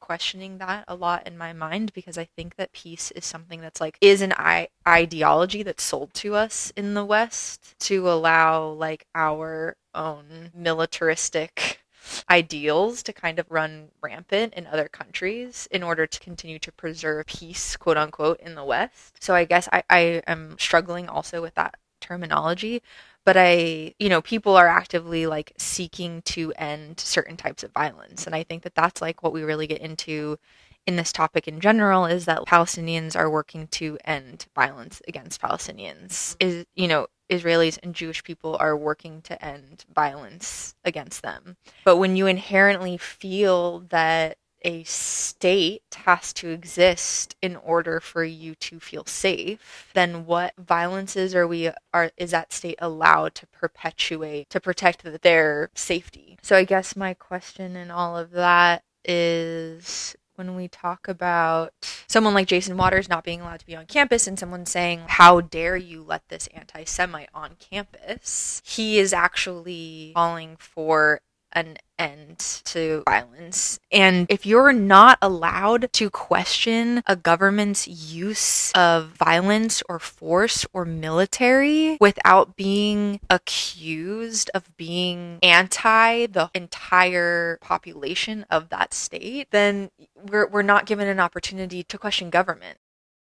questioning 0.00 0.58
that 0.58 0.84
a 0.88 0.94
lot 0.94 1.26
in 1.26 1.38
my 1.38 1.52
mind 1.52 1.92
because 1.92 2.18
I 2.18 2.24
think 2.24 2.56
that 2.56 2.72
peace 2.72 3.10
is 3.12 3.24
something 3.24 3.60
that's 3.60 3.80
like 3.80 3.96
is 4.00 4.20
an 4.22 4.34
I- 4.36 4.68
ideology 4.86 5.62
that's 5.62 5.82
sold 5.82 6.12
to 6.14 6.34
us 6.34 6.72
in 6.76 6.94
the 6.94 7.04
West 7.04 7.78
to 7.80 8.10
allow 8.10 8.66
like 8.66 9.06
our 9.14 9.76
own 9.94 10.50
militaristic 10.54 11.80
ideals 12.28 13.02
to 13.04 13.12
kind 13.12 13.38
of 13.38 13.50
run 13.50 13.88
rampant 14.00 14.54
in 14.54 14.66
other 14.66 14.88
countries 14.88 15.68
in 15.70 15.82
order 15.82 16.06
to 16.06 16.20
continue 16.20 16.58
to 16.58 16.72
preserve 16.72 17.26
peace, 17.26 17.76
quote 17.76 17.96
unquote, 17.96 18.40
in 18.40 18.54
the 18.54 18.64
West. 18.64 19.22
So 19.22 19.34
I 19.34 19.44
guess 19.44 19.68
I, 19.72 19.82
I 19.90 20.22
am 20.26 20.56
struggling 20.58 21.08
also 21.08 21.42
with 21.42 21.54
that 21.54 21.76
terminology 22.00 22.82
but 23.24 23.36
I, 23.36 23.94
you 23.98 24.08
know, 24.08 24.22
people 24.22 24.56
are 24.56 24.66
actively 24.66 25.26
like 25.26 25.52
seeking 25.58 26.22
to 26.22 26.52
end 26.56 26.98
certain 27.00 27.36
types 27.36 27.62
of 27.62 27.72
violence. 27.72 28.26
And 28.26 28.34
I 28.34 28.42
think 28.42 28.62
that 28.62 28.74
that's 28.74 29.02
like 29.02 29.22
what 29.22 29.32
we 29.32 29.42
really 29.42 29.66
get 29.66 29.80
into 29.80 30.38
in 30.86 30.96
this 30.96 31.12
topic 31.12 31.46
in 31.46 31.60
general 31.60 32.06
is 32.06 32.24
that 32.24 32.46
Palestinians 32.46 33.16
are 33.16 33.30
working 33.30 33.68
to 33.68 33.98
end 34.04 34.46
violence 34.54 35.00
against 35.06 35.40
Palestinians. 35.40 36.36
Is, 36.40 36.64
you 36.74 36.88
know, 36.88 37.06
Israelis 37.30 37.78
and 37.82 37.94
Jewish 37.94 38.24
people 38.24 38.56
are 38.58 38.76
working 38.76 39.22
to 39.22 39.42
end 39.44 39.84
violence 39.94 40.74
against 40.84 41.22
them. 41.22 41.56
But 41.84 41.96
when 41.96 42.16
you 42.16 42.26
inherently 42.26 42.96
feel 42.98 43.80
that 43.90 44.36
a 44.62 44.84
state 44.84 45.82
has 46.04 46.32
to 46.34 46.50
exist 46.50 47.34
in 47.40 47.56
order 47.56 47.98
for 48.00 48.24
you 48.24 48.54
to 48.56 48.78
feel 48.78 49.04
safe, 49.06 49.90
then 49.94 50.26
what 50.26 50.52
violences 50.58 51.34
are 51.34 51.46
we 51.46 51.70
are 51.94 52.10
is 52.16 52.32
that 52.32 52.52
state 52.52 52.78
allowed 52.78 53.34
to 53.36 53.46
perpetuate 53.46 54.50
to 54.50 54.60
protect 54.60 55.22
their 55.22 55.70
safety? 55.74 56.38
So 56.42 56.56
I 56.56 56.64
guess 56.64 56.96
my 56.96 57.14
question 57.14 57.76
in 57.76 57.90
all 57.90 58.18
of 58.18 58.32
that 58.32 58.82
is 59.04 60.14
when 60.40 60.56
we 60.56 60.68
talk 60.68 61.06
about 61.06 61.74
someone 62.06 62.32
like 62.32 62.46
Jason 62.46 62.78
Waters 62.78 63.10
not 63.10 63.24
being 63.24 63.42
allowed 63.42 63.60
to 63.60 63.66
be 63.66 63.76
on 63.76 63.84
campus 63.84 64.26
and 64.26 64.38
someone 64.38 64.64
saying, 64.64 65.02
How 65.06 65.42
dare 65.42 65.76
you 65.76 66.02
let 66.02 66.26
this 66.28 66.48
anti 66.54 66.84
Semite 66.84 67.28
on 67.34 67.56
campus? 67.58 68.62
He 68.64 68.98
is 68.98 69.12
actually 69.12 70.12
calling 70.16 70.56
for 70.58 71.20
an 71.52 71.76
end 71.98 72.38
to 72.64 73.02
violence. 73.06 73.78
And 73.92 74.26
if 74.30 74.46
you're 74.46 74.72
not 74.72 75.18
allowed 75.20 75.92
to 75.92 76.10
question 76.10 77.02
a 77.06 77.14
government's 77.14 77.86
use 77.86 78.72
of 78.72 79.08
violence 79.08 79.82
or 79.88 79.98
force 79.98 80.66
or 80.72 80.84
military 80.84 81.98
without 82.00 82.56
being 82.56 83.20
accused 83.28 84.50
of 84.54 84.76
being 84.76 85.38
anti 85.42 86.26
the 86.26 86.50
entire 86.54 87.58
population 87.60 88.46
of 88.50 88.70
that 88.70 88.94
state, 88.94 89.48
then 89.50 89.90
we're, 90.14 90.48
we're 90.48 90.62
not 90.62 90.86
given 90.86 91.06
an 91.06 91.20
opportunity 91.20 91.82
to 91.82 91.98
question 91.98 92.30
government. 92.30 92.78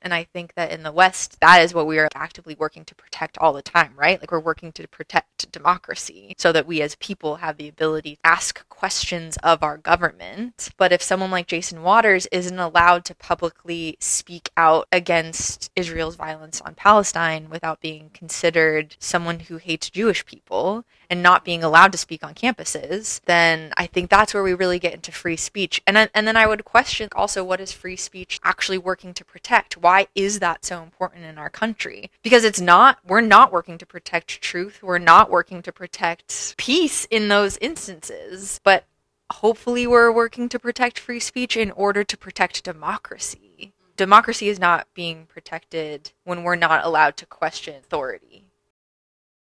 And 0.01 0.15
I 0.15 0.25
think 0.25 0.55
that 0.55 0.71
in 0.71 0.83
the 0.83 0.93
West, 0.93 1.41
that 1.41 1.63
is 1.63 1.75
what 1.75 1.87
we 1.87 1.99
are 1.99 2.09
actively 2.15 2.55
working 2.59 2.85
to 2.85 2.95
protect 2.95 3.37
all 3.39 3.53
the 3.53 3.63
time, 3.63 3.93
right? 3.97 4.21
Like 4.21 4.31
we're 4.31 4.39
working 4.39 4.71
to 4.73 4.87
protect 4.89 5.51
democracy 5.51 6.35
so 6.39 6.53
that 6.53 6.67
we 6.67 6.81
as 6.83 6.95
people 6.97 7.37
have 7.37 7.57
the 7.57 7.69
ability 7.69 8.15
to 8.17 8.21
ask 8.25 8.69
questions 8.69 9.37
of 9.43 9.63
our 9.63 9.77
government. 9.77 10.69
But 10.77 10.93
if 10.93 11.03
someone 11.03 11.31
like 11.31 11.47
Jason 11.47 11.83
Waters 11.83 12.27
isn't 12.31 12.59
allowed 12.59 13.05
to 13.07 13.15
publicly 13.15 13.97
speak 14.01 14.51
out 14.57 14.87
against 14.93 15.71
Israel's 15.75 16.17
violence 16.17 16.61
on 16.61 16.75
Palestine 16.75 17.51
without 17.51 17.81
being 17.81 18.11
considered 18.15 18.97
someone 19.01 19.41
who 19.41 19.57
hates 19.57 19.91
Jewish 19.91 20.25
people, 20.25 20.85
and 21.11 21.23
not 21.23 21.45
being 21.45 21.65
allowed 21.65 21.93
to 21.93 21.99
speak 21.99 22.25
on 22.25 22.35
campuses, 22.35 23.21
then 23.25 23.73
I 23.77 23.87
think 23.87 24.11
that's 24.11 24.35
where 24.35 24.43
we 24.43 24.55
really 24.55 24.79
get 24.79 24.95
into 24.95 25.13
free 25.13 25.37
speech. 25.37 25.81
And 25.87 26.11
and 26.15 26.27
then 26.27 26.37
I 26.37 26.47
would 26.47 26.65
question 26.65 27.09
also 27.15 27.43
what 27.43 27.61
is 27.61 27.73
free 27.73 27.97
speech 27.97 28.41
actually 28.43 28.79
working 28.79 29.15
to 29.15 29.25
protect? 29.25 29.77
Why 29.77 30.09
is 30.15 30.41
that 30.41 30.65
so 30.65 30.83
important 30.83 31.25
in 31.25 31.39
our 31.39 31.51
country? 31.51 32.11
Because 32.23 32.45
it's 32.45 32.61
not, 32.61 32.99
we're 33.07 33.21
not 33.21 33.53
working 33.53 33.79
to 33.79 33.87
protect 33.87 34.41
truth. 34.41 34.83
We're 34.83 34.99
not 34.99 35.31
working 35.31 35.63
to 35.63 35.73
protect 35.73 36.57
peace 36.57 37.07
in 37.07 37.29
those 37.29 37.57
instances. 37.59 38.61
But 38.63 38.85
hopefully 39.31 39.87
we're 39.87 40.13
working 40.13 40.49
to 40.49 40.59
protect 40.59 40.99
free 40.99 41.21
speech 41.21 41.57
in 41.57 41.71
order 41.73 42.05
to 42.05 42.17
protect 42.17 42.65
democracy. 42.65 43.73
Democracy 43.97 44.49
is 44.49 44.59
not 44.61 44.87
being 44.95 45.27
protected 45.27 46.13
when 46.25 46.45
we're 46.45 46.55
not 46.55 46.85
allowed 46.85 47.17
to 47.17 47.27
question 47.27 47.77
authority. 47.77 48.48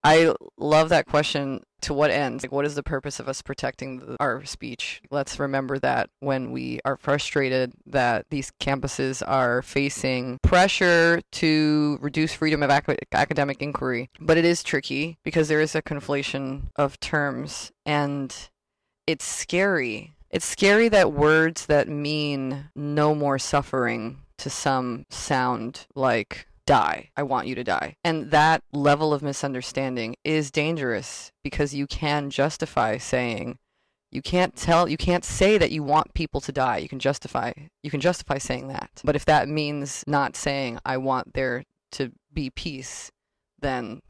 I 0.02 0.34
love 0.56 0.88
that 0.90 1.06
question. 1.06 1.62
To 1.82 1.94
what 1.94 2.10
end? 2.10 2.42
Like, 2.42 2.52
what 2.52 2.66
is 2.66 2.74
the 2.74 2.82
purpose 2.82 3.20
of 3.20 3.28
us 3.28 3.40
protecting 3.40 4.00
the, 4.00 4.16
our 4.20 4.44
speech? 4.44 5.00
Let's 5.10 5.38
remember 5.38 5.78
that 5.78 6.10
when 6.20 6.50
we 6.50 6.78
are 6.84 6.98
frustrated 6.98 7.72
that 7.86 8.26
these 8.28 8.52
campuses 8.60 9.22
are 9.26 9.62
facing 9.62 10.38
pressure 10.42 11.22
to 11.32 11.98
reduce 12.02 12.34
freedom 12.34 12.62
of 12.62 12.70
ac- 12.70 12.98
academic 13.12 13.62
inquiry. 13.62 14.10
But 14.20 14.36
it 14.36 14.44
is 14.44 14.62
tricky 14.62 15.16
because 15.24 15.48
there 15.48 15.62
is 15.62 15.74
a 15.74 15.80
conflation 15.80 16.64
of 16.76 17.00
terms 17.00 17.72
and 17.86 18.34
it's 19.06 19.24
scary. 19.24 20.12
It's 20.30 20.46
scary 20.46 20.88
that 20.90 21.12
words 21.12 21.64
that 21.66 21.88
mean 21.88 22.70
no 22.74 23.14
more 23.14 23.38
suffering 23.38 24.18
to 24.36 24.50
some 24.50 25.04
sound 25.08 25.86
like 25.94 26.46
die. 26.70 27.10
I 27.16 27.22
want 27.22 27.48
you 27.48 27.54
to 27.56 27.64
die. 27.64 27.96
And 28.04 28.30
that 28.30 28.62
level 28.72 29.12
of 29.12 29.22
misunderstanding 29.22 30.16
is 30.24 30.50
dangerous 30.50 31.32
because 31.42 31.74
you 31.74 31.86
can 31.86 32.30
justify 32.30 32.96
saying, 32.96 33.58
you 34.12 34.22
can't 34.22 34.56
tell 34.56 34.88
you 34.88 34.96
can't 34.96 35.24
say 35.24 35.58
that 35.58 35.70
you 35.70 35.82
want 35.82 36.14
people 36.14 36.40
to 36.40 36.52
die. 36.52 36.78
You 36.78 36.88
can 36.88 36.98
justify 36.98 37.52
you 37.82 37.90
can 37.90 38.00
justify 38.00 38.38
saying 38.38 38.68
that. 38.68 38.90
But 39.04 39.16
if 39.16 39.24
that 39.26 39.48
means 39.48 40.04
not 40.06 40.36
saying 40.36 40.78
I 40.84 40.96
want 40.96 41.34
there 41.34 41.64
to 41.92 42.12
be 42.32 42.50
peace, 42.50 43.10
then 43.60 44.00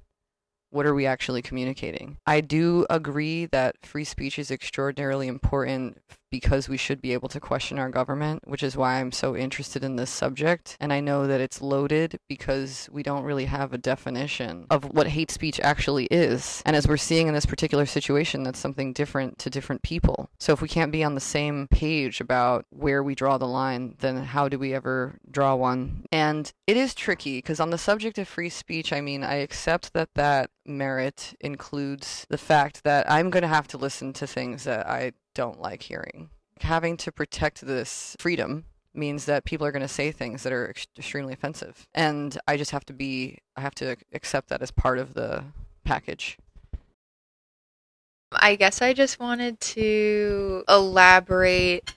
what 0.71 0.87
are 0.87 0.95
we 0.95 1.05
actually 1.05 1.43
communicating? 1.43 2.17
I 2.27 2.41
do 2.41 2.87
agree 2.89 3.47
that 3.47 3.77
free 3.83 4.05
speech 4.05 4.39
is 4.39 4.51
extraordinarily 4.51 5.29
important 5.29 5.99
because 6.31 6.69
we 6.69 6.77
should 6.77 7.01
be 7.01 7.13
able 7.13 7.29
to 7.29 7.41
question 7.41 7.79
our 7.79 7.91
government, 7.91 8.47
which 8.47 8.63
is 8.63 8.77
why 8.77 9.01
I'm 9.01 9.13
so 9.13 9.37
interested 9.37 9.85
in 9.85 9.97
this 9.97 10.11
subject. 10.11 10.77
And 10.81 10.93
I 10.93 11.01
know 11.01 11.27
that 11.27 11.41
it's 11.41 11.61
loaded 11.61 12.19
because 12.29 12.89
we 12.93 13.03
don't 13.03 13.25
really 13.25 13.47
have 13.47 13.73
a 13.73 13.79
definition 13.79 14.67
of 14.71 14.85
what 14.85 15.09
hate 15.09 15.31
speech 15.31 15.61
actually 15.61 16.07
is. 16.07 16.63
And 16.65 16.77
as 16.77 16.87
we're 16.87 16.97
seeing 16.97 17.29
in 17.29 17.35
this 17.35 17.47
particular 17.47 17.87
situation, 17.87 18.43
that's 18.43 18.59
something 18.59 18.93
different 18.93 19.39
to 19.39 19.51
different 19.51 19.83
people. 19.83 20.31
So 20.39 20.53
if 20.53 20.63
we 20.63 20.69
can't 20.69 20.93
be 20.93 21.05
on 21.05 21.15
the 21.15 21.21
same 21.21 21.69
page 21.69 22.21
about 22.21 22.67
where 22.71 23.03
we 23.03 23.15
draw 23.15 23.39
the 23.39 23.49
line, 23.49 23.97
then 23.99 24.25
how 24.25 24.49
do 24.49 24.59
we 24.59 24.75
ever 24.75 25.19
draw 25.31 25.55
one? 25.55 26.05
And 26.13 26.53
it 26.67 26.77
is 26.77 26.95
tricky 26.95 27.39
because 27.39 27.61
on 27.61 27.71
the 27.71 27.79
subject 27.79 28.19
of 28.19 28.29
free 28.29 28.49
speech, 28.49 28.93
I 28.93 29.01
mean, 29.01 29.25
I 29.25 29.37
accept 29.37 29.93
that 29.95 30.11
that 30.15 30.51
merit 30.67 31.35
includes 31.41 32.27
the 32.29 32.39
fact 32.39 32.85
that 32.85 33.11
I'm 33.11 33.31
going 33.31 33.43
to 33.43 33.49
have 33.49 33.69
to 33.69 33.79
listen 33.79 34.13
to 34.15 34.27
things 34.27 34.65
that 34.65 34.87
I 34.87 35.13
don't 35.41 35.59
like 35.59 35.83
hearing. 35.83 36.29
Having 36.61 36.99
to 36.99 37.11
protect 37.11 37.63
this 37.63 38.15
freedom 38.21 38.67
means 38.93 39.25
that 39.25 39.47
people 39.47 39.67
are 39.67 39.73
going 39.73 39.81
to 39.81 39.89
say 39.89 40.13
things 40.13 40.43
that 40.43 40.53
are 40.53 40.69
ex- 40.69 40.87
extremely 40.99 41.33
offensive. 41.33 41.89
And 41.95 42.39
I 42.47 42.59
just 42.59 42.73
have 42.73 42.85
to 42.85 42.93
be, 42.93 43.39
I 43.57 43.63
have 43.63 43.75
to 43.77 43.97
accept 44.13 44.51
that 44.51 44.61
as 44.61 44.71
part 44.71 44.99
of 44.99 45.15
the 45.15 45.45
package. 45.83 46.37
I 48.31 48.55
guess 48.55 48.83
I 48.83 48.93
just 48.93 49.19
wanted 49.19 49.59
to 49.61 50.63
elaborate 50.69 51.95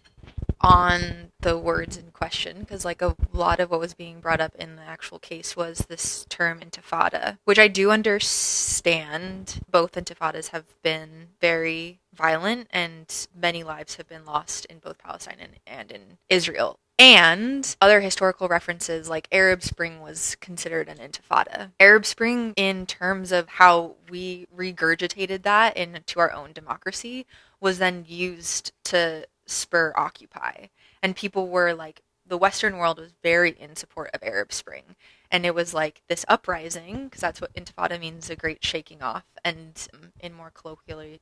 on 0.64 1.32
the 1.42 1.58
words 1.58 1.98
in 1.98 2.10
question 2.12 2.60
because 2.60 2.86
like 2.86 3.02
a 3.02 3.16
lot 3.34 3.60
of 3.60 3.70
what 3.70 3.80
was 3.80 3.94
being 3.94 4.22
brought 4.22 4.40
up 4.40 4.56
in 4.56 4.78
the 4.78 4.82
actual 4.82 5.20
case 5.20 5.58
was 5.58 5.80
this 5.90 6.26
term 6.30 6.62
intifada 6.62 7.38
which 7.44 7.60
i 7.60 7.68
do 7.68 7.92
understand 7.92 9.60
both 9.70 9.92
intifadas 9.94 10.50
have 10.50 10.64
been 10.82 11.28
very 11.42 12.00
violent 12.14 12.68
and 12.72 13.28
many 13.36 13.62
lives 13.64 13.96
have 13.96 14.08
been 14.08 14.26
lost 14.26 14.66
in 14.66 14.80
both 14.80 14.98
palestine 14.98 15.38
and, 15.40 15.52
and 15.68 15.92
in 15.92 16.18
israel 16.30 16.80
And 17.00 17.76
other 17.82 18.02
historical 18.02 18.48
references 18.48 19.10
like 19.10 19.28
Arab 19.32 19.64
Spring 19.64 20.00
was 20.00 20.38
considered 20.40 20.88
an 20.88 21.00
intifada. 21.00 21.72
Arab 21.80 22.06
Spring, 22.06 22.54
in 22.56 22.86
terms 22.86 23.32
of 23.32 23.50
how 23.50 23.96
we 24.10 24.48
regurgitated 24.56 25.42
that 25.42 25.76
into 25.76 26.20
our 26.20 26.32
own 26.32 26.54
democracy, 26.54 27.26
was 27.60 27.80
then 27.80 28.06
used 28.08 28.74
to 28.86 29.26
spur 29.46 29.94
Occupy. 29.96 30.68
And 31.02 31.16
people 31.16 31.48
were 31.48 31.74
like, 31.74 32.02
the 32.26 32.38
Western 32.38 32.78
world 32.78 33.00
was 33.00 33.14
very 33.22 33.52
in 33.52 33.76
support 33.76 34.10
of 34.14 34.24
Arab 34.24 34.54
Spring. 34.54 34.96
And 35.30 35.46
it 35.46 35.54
was 35.54 35.74
like 35.74 36.02
this 36.08 36.26
uprising, 36.30 37.06
because 37.06 37.22
that's 37.22 37.42
what 37.42 37.54
intifada 37.54 38.00
means 38.00 38.30
a 38.30 38.36
great 38.36 38.64
shaking 38.64 39.02
off. 39.02 39.26
And 39.44 39.88
um, 39.94 40.14
in 40.20 40.34
more 40.34 40.52
colloquially, 40.54 41.20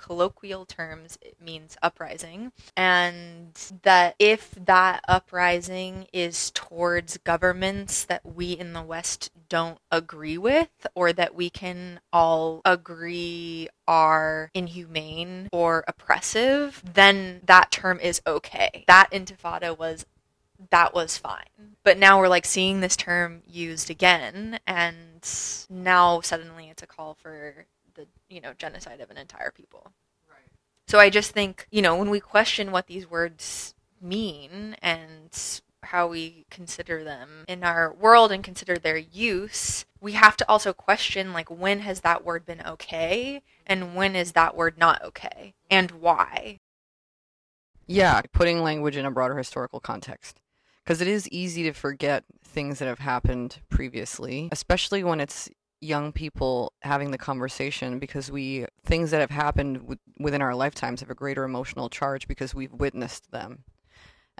colloquial 0.00 0.64
terms, 0.64 1.18
it 1.20 1.36
means 1.40 1.76
uprising. 1.82 2.52
And 2.76 3.52
that 3.82 4.14
if 4.18 4.52
that 4.52 5.04
uprising 5.06 6.06
is 6.12 6.50
towards 6.52 7.18
governments 7.18 8.04
that 8.06 8.24
we 8.24 8.52
in 8.52 8.72
the 8.72 8.82
West 8.82 9.30
don't 9.50 9.78
agree 9.92 10.38
with, 10.38 10.70
or 10.94 11.12
that 11.12 11.34
we 11.34 11.50
can 11.50 12.00
all 12.12 12.62
agree 12.64 13.68
are 13.86 14.50
inhumane 14.54 15.48
or 15.52 15.84
oppressive, 15.86 16.82
then 16.94 17.42
that 17.44 17.70
term 17.70 18.00
is 18.00 18.22
okay. 18.26 18.84
That 18.86 19.10
intifada 19.12 19.76
was 19.76 20.06
that 20.70 20.94
was 20.94 21.16
fine. 21.16 21.76
But 21.82 21.98
now 21.98 22.18
we're 22.18 22.28
like 22.28 22.44
seeing 22.44 22.80
this 22.80 22.96
term 22.96 23.42
used 23.46 23.90
again, 23.90 24.60
and 24.66 25.26
now 25.70 26.20
suddenly 26.20 26.68
it's 26.68 26.82
a 26.82 26.86
call 26.86 27.14
for 27.14 27.66
the 28.00 28.34
you 28.34 28.40
know 28.40 28.52
genocide 28.54 29.00
of 29.00 29.10
an 29.10 29.16
entire 29.16 29.50
people. 29.50 29.92
Right. 30.28 30.50
So 30.88 30.98
I 30.98 31.10
just 31.10 31.32
think 31.32 31.66
you 31.70 31.82
know 31.82 31.96
when 31.96 32.10
we 32.10 32.20
question 32.20 32.72
what 32.72 32.86
these 32.86 33.08
words 33.08 33.74
mean 34.00 34.76
and 34.82 35.60
how 35.82 36.06
we 36.06 36.44
consider 36.50 37.02
them 37.04 37.44
in 37.48 37.64
our 37.64 37.92
world 37.92 38.30
and 38.30 38.44
consider 38.44 38.76
their 38.76 38.98
use, 38.98 39.84
we 40.00 40.12
have 40.12 40.36
to 40.36 40.48
also 40.48 40.72
question 40.72 41.32
like 41.32 41.50
when 41.50 41.80
has 41.80 42.00
that 42.00 42.24
word 42.24 42.44
been 42.44 42.62
okay 42.66 43.42
and 43.66 43.94
when 43.94 44.14
is 44.14 44.32
that 44.32 44.54
word 44.54 44.78
not 44.78 45.02
okay 45.02 45.54
and 45.70 45.90
why. 45.92 46.58
Yeah, 47.86 48.20
putting 48.32 48.62
language 48.62 48.96
in 48.96 49.04
a 49.04 49.10
broader 49.10 49.36
historical 49.36 49.80
context. 49.80 50.38
Because 50.84 51.00
it 51.00 51.08
is 51.08 51.28
easy 51.28 51.62
to 51.64 51.72
forget 51.72 52.24
things 52.42 52.78
that 52.78 52.86
have 52.86 53.00
happened 53.00 53.58
previously, 53.68 54.48
especially 54.50 55.04
when 55.04 55.20
it's 55.20 55.48
young 55.80 56.12
people 56.12 56.72
having 56.82 57.10
the 57.10 57.18
conversation 57.18 57.98
because 57.98 58.30
we 58.30 58.66
things 58.84 59.10
that 59.10 59.20
have 59.20 59.30
happened 59.30 59.78
w- 59.80 59.98
within 60.18 60.42
our 60.42 60.54
lifetimes 60.54 61.00
have 61.00 61.10
a 61.10 61.14
greater 61.14 61.44
emotional 61.44 61.88
charge 61.88 62.28
because 62.28 62.54
we've 62.54 62.72
witnessed 62.72 63.30
them. 63.30 63.64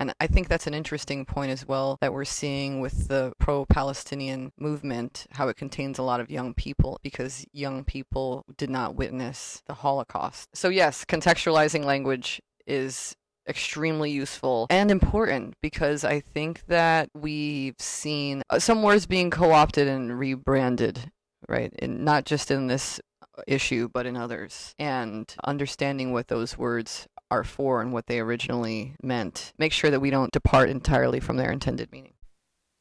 And 0.01 0.15
I 0.19 0.27
think 0.27 0.49
that's 0.49 0.67
an 0.67 0.73
interesting 0.73 1.27
point 1.27 1.51
as 1.51 1.69
well 1.69 1.99
that 2.01 2.15
we're 2.15 2.25
seeing 2.25 2.81
with 2.81 3.09
the 3.09 3.33
pro 3.39 3.67
Palestinian 3.67 4.51
movement, 4.59 5.27
how 5.33 5.49
it 5.49 5.57
contains 5.57 5.99
a 5.99 6.03
lot 6.03 6.21
of 6.21 6.31
young 6.31 6.55
people 6.55 6.99
because 7.03 7.45
young 7.53 7.85
people 7.85 8.47
did 8.57 8.71
not 8.71 8.95
witness 8.95 9.63
the 9.67 9.75
Holocaust. 9.75 10.49
So, 10.55 10.71
yes, 10.71 11.05
contextualizing 11.05 11.85
language 11.85 12.41
is 12.67 13.15
extremely 13.47 14.11
useful 14.11 14.67
and 14.71 14.91
important 14.91 15.55
because 15.61 16.05
I 16.05 16.21
think 16.21 16.67
that 16.69 17.11
we've 17.15 17.75
seen 17.79 18.43
uh, 18.49 18.59
some 18.59 18.83
words 18.83 19.07
being 19.07 19.31
co 19.31 19.51
opted 19.53 19.89
and 19.89 20.19
rebranded 20.19 21.11
right? 21.51 21.73
And 21.79 22.05
not 22.05 22.25
just 22.25 22.51
in 22.51 22.69
this 22.69 23.01
uh, 23.37 23.43
issue, 23.47 23.89
but 23.93 24.07
in 24.07 24.17
others. 24.17 24.75
And 24.79 25.33
understanding 25.45 26.13
what 26.13 26.29
those 26.29 26.57
words 26.57 27.07
are 27.31 27.45
for 27.45 27.81
and 27.83 27.93
what 27.93 28.07
they 28.07 28.21
originally 28.21 28.95
meant. 29.03 29.53
Make 29.59 29.73
sure 29.73 29.91
that 29.91 30.01
we 30.01 30.11
don't 30.11 30.33
depart 30.33 30.71
entirely 30.71 31.21
from 31.21 31.37
their 31.37 31.53
intended 31.53 31.93
meaning. 31.93 32.15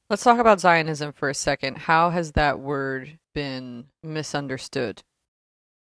Let's 0.10 0.24
talk 0.24 0.40
about 0.40 0.60
Zionism 0.60 1.14
for 1.14 1.30
a 1.30 1.36
second. 1.36 1.78
How 1.78 2.10
has 2.10 2.32
that 2.32 2.60
word 2.60 3.20
been 3.36 3.86
misunderstood? 4.02 5.04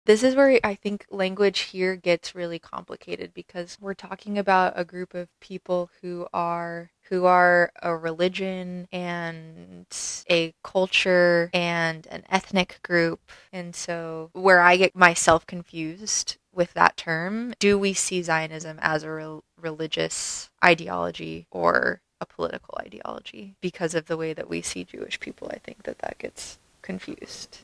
This 0.06 0.24
is 0.24 0.36
where 0.36 0.60
I 0.64 0.74
think 0.74 1.06
language 1.12 1.60
here 1.60 1.96
gets 1.96 2.34
really 2.34 2.58
complicated 2.58 3.34
because 3.36 3.78
we're 3.80 3.94
talking 3.94 4.40
about 4.40 4.74
a 4.76 4.84
group 4.84 5.14
of 5.14 5.30
people 5.40 5.92
who 6.02 6.28
are 6.34 6.90
who 7.10 7.26
are 7.26 7.72
a 7.84 7.96
religion 7.96 8.88
and 8.92 9.86
a 10.30 10.54
culture 10.64 11.52
and 11.54 12.08
an 12.08 12.24
ethnic 12.30 12.80
group. 12.82 13.20
And 13.54 13.76
so, 13.76 14.32
where 14.34 14.62
I 14.62 14.78
get 14.78 14.96
myself 14.96 15.46
confused 15.46 16.38
with 16.54 16.74
that 16.74 16.98
term, 16.98 17.54
do 17.60 17.78
we 17.78 17.94
see 17.94 18.24
Zionism 18.24 18.80
as 18.82 19.04
a 19.04 19.12
re- 19.12 19.42
religious 19.60 20.50
ideology 20.64 21.46
or 21.52 22.02
a 22.20 22.26
political 22.26 22.76
ideology? 22.82 23.56
Because 23.62 23.94
of 23.94 24.08
the 24.08 24.18
way 24.18 24.34
that 24.34 24.50
we 24.50 24.64
see 24.64 24.84
Jewish 24.84 25.20
people, 25.20 25.48
I 25.52 25.60
think 25.60 25.84
that 25.84 26.00
that 26.00 26.18
gets 26.18 26.58
confused. 26.82 27.60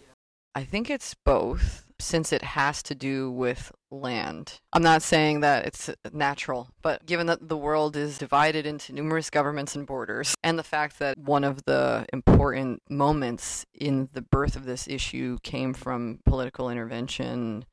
I 0.54 0.64
think 0.64 0.90
it's 0.90 1.14
both 1.14 1.87
since 2.00 2.32
it 2.32 2.44
has 2.44 2.84
to 2.84 2.96
do 2.96 3.32
with 3.32 3.72
land. 3.90 4.60
I'm 4.74 4.84
not 4.84 5.02
saying 5.02 5.42
that 5.42 5.66
it's 5.66 5.90
natural, 6.12 6.70
but 6.82 7.06
given 7.06 7.28
that 7.28 7.48
the 7.48 7.58
world 7.58 7.96
is 7.96 8.18
divided 8.18 8.66
into 8.66 8.94
numerous 8.94 9.30
governments 9.30 9.76
and 9.76 9.88
borders, 9.88 10.36
and 10.44 10.60
the 10.60 10.64
fact 10.64 11.00
that 11.00 11.18
one 11.18 11.44
of 11.44 11.64
the 11.66 12.06
important 12.12 12.82
moments 12.90 13.66
in 13.74 14.10
the 14.14 14.22
birth 14.22 14.56
of 14.56 14.66
this 14.66 14.88
issue 14.88 15.38
came 15.44 15.74
from 15.74 16.20
political 16.26 16.70
intervention 16.70 17.66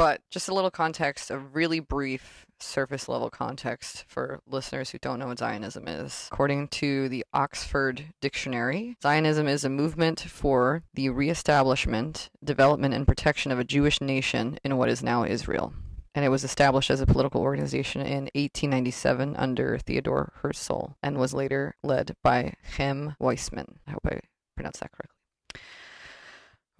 but 0.00 0.22
just 0.30 0.48
a 0.48 0.54
little 0.54 0.70
context, 0.70 1.30
a 1.30 1.36
really 1.36 1.78
brief 1.78 2.46
surface 2.58 3.06
level 3.06 3.28
context 3.28 4.06
for 4.08 4.40
listeners 4.46 4.88
who 4.88 4.98
don't 4.98 5.18
know 5.18 5.26
what 5.26 5.38
Zionism 5.38 5.86
is. 5.86 6.26
According 6.32 6.68
to 6.68 7.10
the 7.10 7.22
Oxford 7.34 8.06
Dictionary, 8.18 8.96
Zionism 9.02 9.46
is 9.46 9.62
a 9.62 9.68
movement 9.68 10.20
for 10.20 10.82
the 10.94 11.10
reestablishment, 11.10 12.30
development, 12.42 12.94
and 12.94 13.06
protection 13.06 13.52
of 13.52 13.58
a 13.58 13.64
Jewish 13.64 14.00
nation 14.00 14.58
in 14.64 14.78
what 14.78 14.88
is 14.88 15.02
now 15.02 15.24
Israel. 15.24 15.74
And 16.14 16.24
it 16.24 16.30
was 16.30 16.44
established 16.44 16.88
as 16.88 17.02
a 17.02 17.06
political 17.06 17.42
organization 17.42 18.00
in 18.00 18.30
1897 18.34 19.36
under 19.36 19.76
Theodore 19.76 20.32
Herzl 20.36 20.94
and 21.02 21.18
was 21.18 21.34
later 21.34 21.74
led 21.82 22.16
by 22.24 22.54
Chaim 22.74 23.16
Weizmann. 23.20 23.76
I 23.86 23.90
hope 23.90 24.06
I 24.06 24.20
pronounced 24.56 24.80
that 24.80 24.92
correctly. 24.92 25.60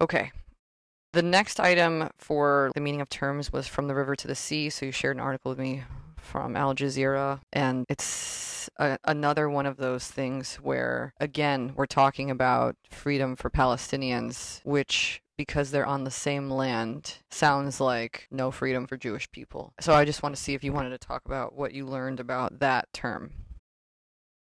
Okay, 0.01 0.31
the 1.13 1.21
next 1.21 1.59
item 1.59 2.09
for 2.17 2.71
the 2.73 2.81
meaning 2.81 3.01
of 3.01 3.09
terms 3.09 3.51
was 3.51 3.67
From 3.67 3.87
the 3.87 3.95
River 3.95 4.15
to 4.15 4.27
the 4.27 4.35
Sea. 4.35 4.69
So 4.69 4.85
you 4.85 4.91
shared 4.91 5.17
an 5.17 5.21
article 5.21 5.49
with 5.49 5.59
me 5.59 5.83
from 6.17 6.55
Al 6.55 6.73
Jazeera. 6.73 7.41
And 7.51 7.85
it's 7.89 8.69
a, 8.77 8.97
another 9.03 9.49
one 9.49 9.65
of 9.65 9.77
those 9.77 10.07
things 10.07 10.55
where, 10.55 11.13
again, 11.19 11.73
we're 11.75 11.85
talking 11.85 12.31
about 12.31 12.75
freedom 12.89 13.35
for 13.35 13.49
Palestinians, 13.49 14.61
which 14.63 15.21
because 15.37 15.71
they're 15.71 15.87
on 15.87 16.03
the 16.03 16.11
same 16.11 16.51
land 16.51 17.17
sounds 17.31 17.81
like 17.81 18.27
no 18.29 18.51
freedom 18.51 18.85
for 18.85 18.95
Jewish 18.95 19.29
people. 19.31 19.73
So 19.79 19.93
I 19.93 20.05
just 20.05 20.21
want 20.21 20.35
to 20.35 20.41
see 20.41 20.53
if 20.53 20.63
you 20.63 20.71
wanted 20.71 20.91
to 20.91 20.99
talk 20.99 21.23
about 21.25 21.55
what 21.55 21.73
you 21.73 21.85
learned 21.85 22.19
about 22.19 22.59
that 22.59 22.93
term. 22.93 23.31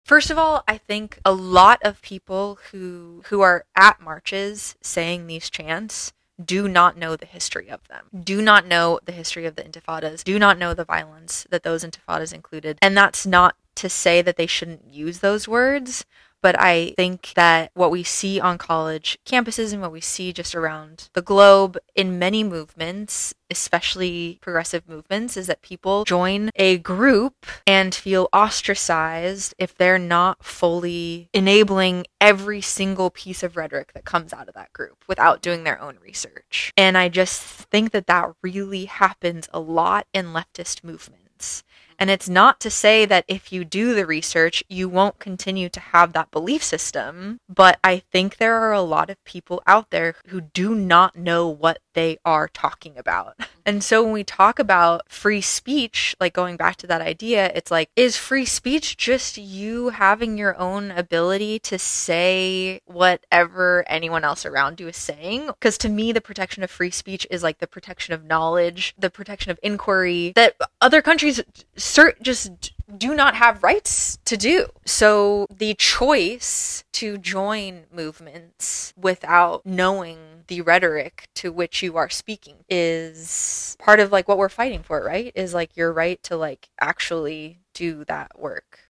First 0.04 0.30
of 0.30 0.38
all, 0.38 0.62
I 0.68 0.78
think 0.78 1.18
a 1.24 1.32
lot 1.32 1.80
of 1.82 2.00
people 2.00 2.60
who 2.70 3.24
who 3.26 3.40
are 3.40 3.64
at 3.74 4.00
marches 4.00 4.76
saying 4.80 5.26
these 5.26 5.50
chants 5.50 6.12
do 6.42 6.68
not 6.68 6.96
know 6.96 7.16
the 7.16 7.26
history 7.26 7.68
of 7.68 7.86
them, 7.88 8.06
do 8.24 8.42
not 8.42 8.66
know 8.66 9.00
the 9.04 9.12
history 9.12 9.46
of 9.46 9.56
the 9.56 9.62
intifadas, 9.62 10.22
do 10.22 10.38
not 10.38 10.58
know 10.58 10.74
the 10.74 10.84
violence 10.84 11.46
that 11.50 11.62
those 11.62 11.84
intifadas 11.84 12.32
included. 12.32 12.78
And 12.82 12.96
that's 12.96 13.26
not 13.26 13.56
to 13.76 13.88
say 13.88 14.22
that 14.22 14.36
they 14.36 14.46
shouldn't 14.46 14.92
use 14.92 15.20
those 15.20 15.46
words, 15.46 16.04
but 16.46 16.54
I 16.60 16.94
think 16.94 17.32
that 17.34 17.72
what 17.74 17.90
we 17.90 18.04
see 18.04 18.38
on 18.38 18.56
college 18.56 19.18
campuses 19.26 19.72
and 19.72 19.82
what 19.82 19.90
we 19.90 20.00
see 20.00 20.32
just 20.32 20.54
around 20.54 21.10
the 21.12 21.20
globe 21.20 21.76
in 21.96 22.20
many 22.20 22.44
movements, 22.44 23.34
especially 23.50 24.38
progressive 24.40 24.88
movements, 24.88 25.36
is 25.36 25.48
that 25.48 25.60
people 25.60 26.04
join 26.04 26.50
a 26.54 26.78
group 26.78 27.46
and 27.66 27.92
feel 27.92 28.28
ostracized 28.32 29.54
if 29.58 29.74
they're 29.74 29.98
not 29.98 30.44
fully 30.44 31.28
enabling 31.34 32.06
every 32.20 32.60
single 32.60 33.10
piece 33.10 33.42
of 33.42 33.56
rhetoric 33.56 33.92
that 33.94 34.04
comes 34.04 34.32
out 34.32 34.46
of 34.46 34.54
that 34.54 34.72
group 34.72 35.02
without 35.08 35.42
doing 35.42 35.64
their 35.64 35.82
own 35.82 35.96
research. 36.00 36.72
And 36.76 36.96
I 36.96 37.08
just 37.08 37.42
think 37.42 37.90
that 37.90 38.06
that 38.06 38.30
really 38.40 38.84
happens 38.84 39.48
a 39.52 39.58
lot 39.58 40.06
in 40.14 40.26
leftist 40.26 40.84
movements. 40.84 41.64
And 41.98 42.10
it's 42.10 42.28
not 42.28 42.60
to 42.60 42.70
say 42.70 43.04
that 43.06 43.24
if 43.28 43.52
you 43.52 43.64
do 43.64 43.94
the 43.94 44.06
research, 44.06 44.62
you 44.68 44.88
won't 44.88 45.18
continue 45.18 45.68
to 45.70 45.80
have 45.80 46.12
that 46.12 46.30
belief 46.30 46.62
system. 46.62 47.38
But 47.48 47.78
I 47.82 47.98
think 47.98 48.36
there 48.36 48.56
are 48.56 48.72
a 48.72 48.82
lot 48.82 49.10
of 49.10 49.22
people 49.24 49.62
out 49.66 49.90
there 49.90 50.14
who 50.26 50.40
do 50.40 50.74
not 50.74 51.16
know 51.16 51.48
what 51.48 51.78
they 51.96 52.18
are 52.24 52.46
talking 52.46 52.96
about. 52.98 53.34
And 53.64 53.82
so 53.82 54.04
when 54.04 54.12
we 54.12 54.22
talk 54.22 54.60
about 54.60 55.10
free 55.10 55.40
speech, 55.40 56.14
like 56.20 56.34
going 56.34 56.56
back 56.56 56.76
to 56.76 56.86
that 56.86 57.00
idea, 57.00 57.50
it's 57.54 57.70
like, 57.70 57.90
is 57.96 58.16
free 58.16 58.44
speech 58.44 58.96
just 58.96 59.38
you 59.38 59.88
having 59.88 60.38
your 60.38 60.56
own 60.56 60.92
ability 60.92 61.58
to 61.60 61.78
say 61.78 62.80
whatever 62.84 63.84
anyone 63.88 64.22
else 64.22 64.46
around 64.46 64.78
you 64.78 64.86
is 64.86 64.96
saying? 64.96 65.46
Because 65.46 65.78
to 65.78 65.88
me, 65.88 66.12
the 66.12 66.20
protection 66.20 66.62
of 66.62 66.70
free 66.70 66.90
speech 66.90 67.26
is 67.30 67.42
like 67.42 67.58
the 67.58 67.66
protection 67.66 68.14
of 68.14 68.24
knowledge, 68.24 68.94
the 68.98 69.10
protection 69.10 69.50
of 69.50 69.58
inquiry 69.62 70.32
that 70.36 70.54
other 70.80 71.00
countries 71.02 71.40
cert- 71.76 72.20
just 72.20 72.72
do 72.96 73.14
not 73.14 73.34
have 73.34 73.62
rights 73.62 74.18
to 74.26 74.36
do. 74.36 74.66
So 74.84 75.46
the 75.50 75.74
choice 75.74 76.84
to 76.92 77.18
join 77.18 77.84
movements 77.92 78.92
without 78.96 79.64
knowing 79.66 80.35
the 80.48 80.60
rhetoric 80.62 81.28
to 81.36 81.52
which 81.52 81.82
you 81.82 81.96
are 81.96 82.08
speaking 82.10 82.56
is 82.68 83.76
part 83.78 84.00
of 84.00 84.12
like 84.12 84.28
what 84.28 84.38
we're 84.38 84.48
fighting 84.48 84.82
for, 84.82 85.02
right? 85.02 85.32
Is 85.34 85.54
like 85.54 85.76
your 85.76 85.92
right 85.92 86.22
to 86.24 86.36
like 86.36 86.68
actually 86.80 87.60
do 87.74 88.04
that 88.06 88.38
work. 88.38 88.90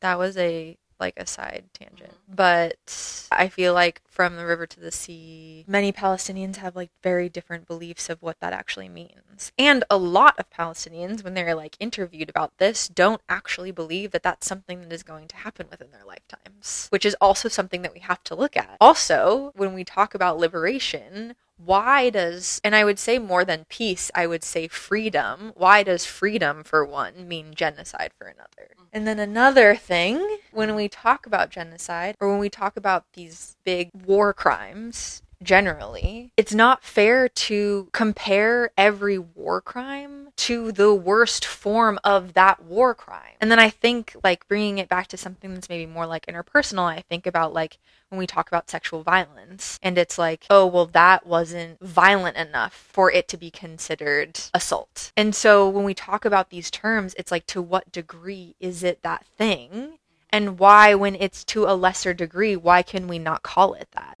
That 0.00 0.18
was 0.18 0.36
a 0.36 0.76
like 1.00 1.14
a 1.16 1.26
side 1.26 1.64
tangent. 1.72 2.10
Mm-hmm. 2.10 2.34
But 2.34 3.26
I 3.30 3.48
feel 3.48 3.74
like 3.74 4.02
from 4.06 4.36
the 4.36 4.46
river 4.46 4.66
to 4.66 4.80
the 4.80 4.90
sea, 4.90 5.64
many 5.66 5.92
Palestinians 5.92 6.56
have 6.56 6.76
like 6.76 6.90
very 7.02 7.28
different 7.28 7.66
beliefs 7.66 8.08
of 8.08 8.22
what 8.22 8.40
that 8.40 8.52
actually 8.52 8.88
means. 8.88 9.52
And 9.58 9.84
a 9.88 9.96
lot 9.96 10.38
of 10.38 10.50
Palestinians, 10.50 11.22
when 11.22 11.34
they're 11.34 11.54
like 11.54 11.76
interviewed 11.78 12.28
about 12.28 12.56
this, 12.58 12.88
don't 12.88 13.22
actually 13.28 13.70
believe 13.70 14.10
that 14.10 14.22
that's 14.22 14.46
something 14.46 14.80
that 14.82 14.92
is 14.92 15.02
going 15.02 15.28
to 15.28 15.36
happen 15.36 15.66
within 15.70 15.90
their 15.92 16.04
lifetimes, 16.04 16.88
which 16.90 17.06
is 17.06 17.16
also 17.20 17.48
something 17.48 17.82
that 17.82 17.94
we 17.94 18.00
have 18.00 18.22
to 18.24 18.34
look 18.34 18.56
at. 18.56 18.76
Also, 18.80 19.52
when 19.54 19.74
we 19.74 19.84
talk 19.84 20.14
about 20.14 20.38
liberation, 20.38 21.34
why 21.58 22.08
does 22.10 22.60
and 22.64 22.74
i 22.74 22.84
would 22.84 22.98
say 22.98 23.18
more 23.18 23.44
than 23.44 23.66
peace 23.68 24.10
i 24.14 24.26
would 24.26 24.44
say 24.44 24.68
freedom. 24.68 25.52
Why 25.54 25.82
does 25.82 26.06
freedom 26.06 26.64
for 26.64 26.84
one 26.84 27.28
mean 27.28 27.54
genocide 27.54 28.12
for 28.16 28.26
another? 28.26 28.70
Mm-hmm. 28.74 28.84
And 28.92 29.06
then 29.06 29.18
another 29.18 29.76
thing 29.76 30.38
when 30.50 30.74
we 30.74 30.88
talk 30.88 31.26
about 31.26 31.50
genocide 31.50 32.16
or 32.20 32.30
when 32.30 32.38
we 32.38 32.48
talk 32.48 32.76
about 32.76 33.04
these 33.12 33.56
big 33.64 33.90
war 33.92 34.32
crimes 34.32 35.22
generally 35.42 36.32
it's 36.36 36.54
not 36.54 36.82
fair 36.82 37.28
to 37.28 37.88
compare 37.92 38.70
every 38.76 39.18
war 39.18 39.60
crime 39.60 40.28
to 40.36 40.72
the 40.72 40.92
worst 40.94 41.44
form 41.44 41.98
of 42.02 42.34
that 42.34 42.62
war 42.64 42.94
crime 42.94 43.36
and 43.40 43.50
then 43.50 43.58
i 43.58 43.70
think 43.70 44.16
like 44.24 44.46
bringing 44.48 44.78
it 44.78 44.88
back 44.88 45.06
to 45.06 45.16
something 45.16 45.54
that's 45.54 45.68
maybe 45.68 45.86
more 45.86 46.06
like 46.06 46.26
interpersonal 46.26 46.84
i 46.84 47.00
think 47.08 47.26
about 47.26 47.52
like 47.52 47.78
when 48.08 48.18
we 48.18 48.26
talk 48.26 48.48
about 48.48 48.70
sexual 48.70 49.02
violence. 49.02 49.78
And 49.82 49.98
it's 49.98 50.18
like, 50.18 50.46
oh, 50.50 50.66
well, 50.66 50.86
that 50.86 51.26
wasn't 51.26 51.78
violent 51.80 52.36
enough 52.36 52.72
for 52.72 53.10
it 53.12 53.28
to 53.28 53.36
be 53.36 53.50
considered 53.50 54.40
assault. 54.54 55.12
And 55.16 55.34
so 55.34 55.68
when 55.68 55.84
we 55.84 55.94
talk 55.94 56.24
about 56.24 56.50
these 56.50 56.70
terms, 56.70 57.14
it's 57.18 57.30
like, 57.30 57.46
to 57.48 57.62
what 57.62 57.92
degree 57.92 58.54
is 58.60 58.82
it 58.82 59.02
that 59.02 59.24
thing? 59.36 59.98
And 60.30 60.58
why, 60.58 60.94
when 60.94 61.14
it's 61.14 61.44
to 61.44 61.64
a 61.64 61.74
lesser 61.74 62.12
degree, 62.12 62.56
why 62.56 62.82
can 62.82 63.08
we 63.08 63.18
not 63.18 63.42
call 63.42 63.74
it 63.74 63.88
that? 63.92 64.18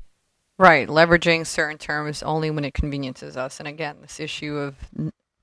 Right, 0.58 0.88
leveraging 0.88 1.46
certain 1.46 1.78
terms 1.78 2.22
only 2.22 2.50
when 2.50 2.64
it 2.64 2.74
conveniences 2.74 3.36
us. 3.36 3.60
And 3.60 3.68
again, 3.68 3.98
this 4.00 4.18
issue 4.18 4.56
of 4.56 4.74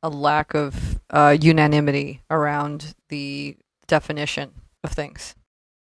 a 0.03 0.09
lack 0.09 0.53
of 0.53 0.99
uh, 1.09 1.37
unanimity 1.39 2.21
around 2.29 2.93
the 3.07 3.55
definition 3.87 4.51
of 4.83 4.91
things. 4.91 5.35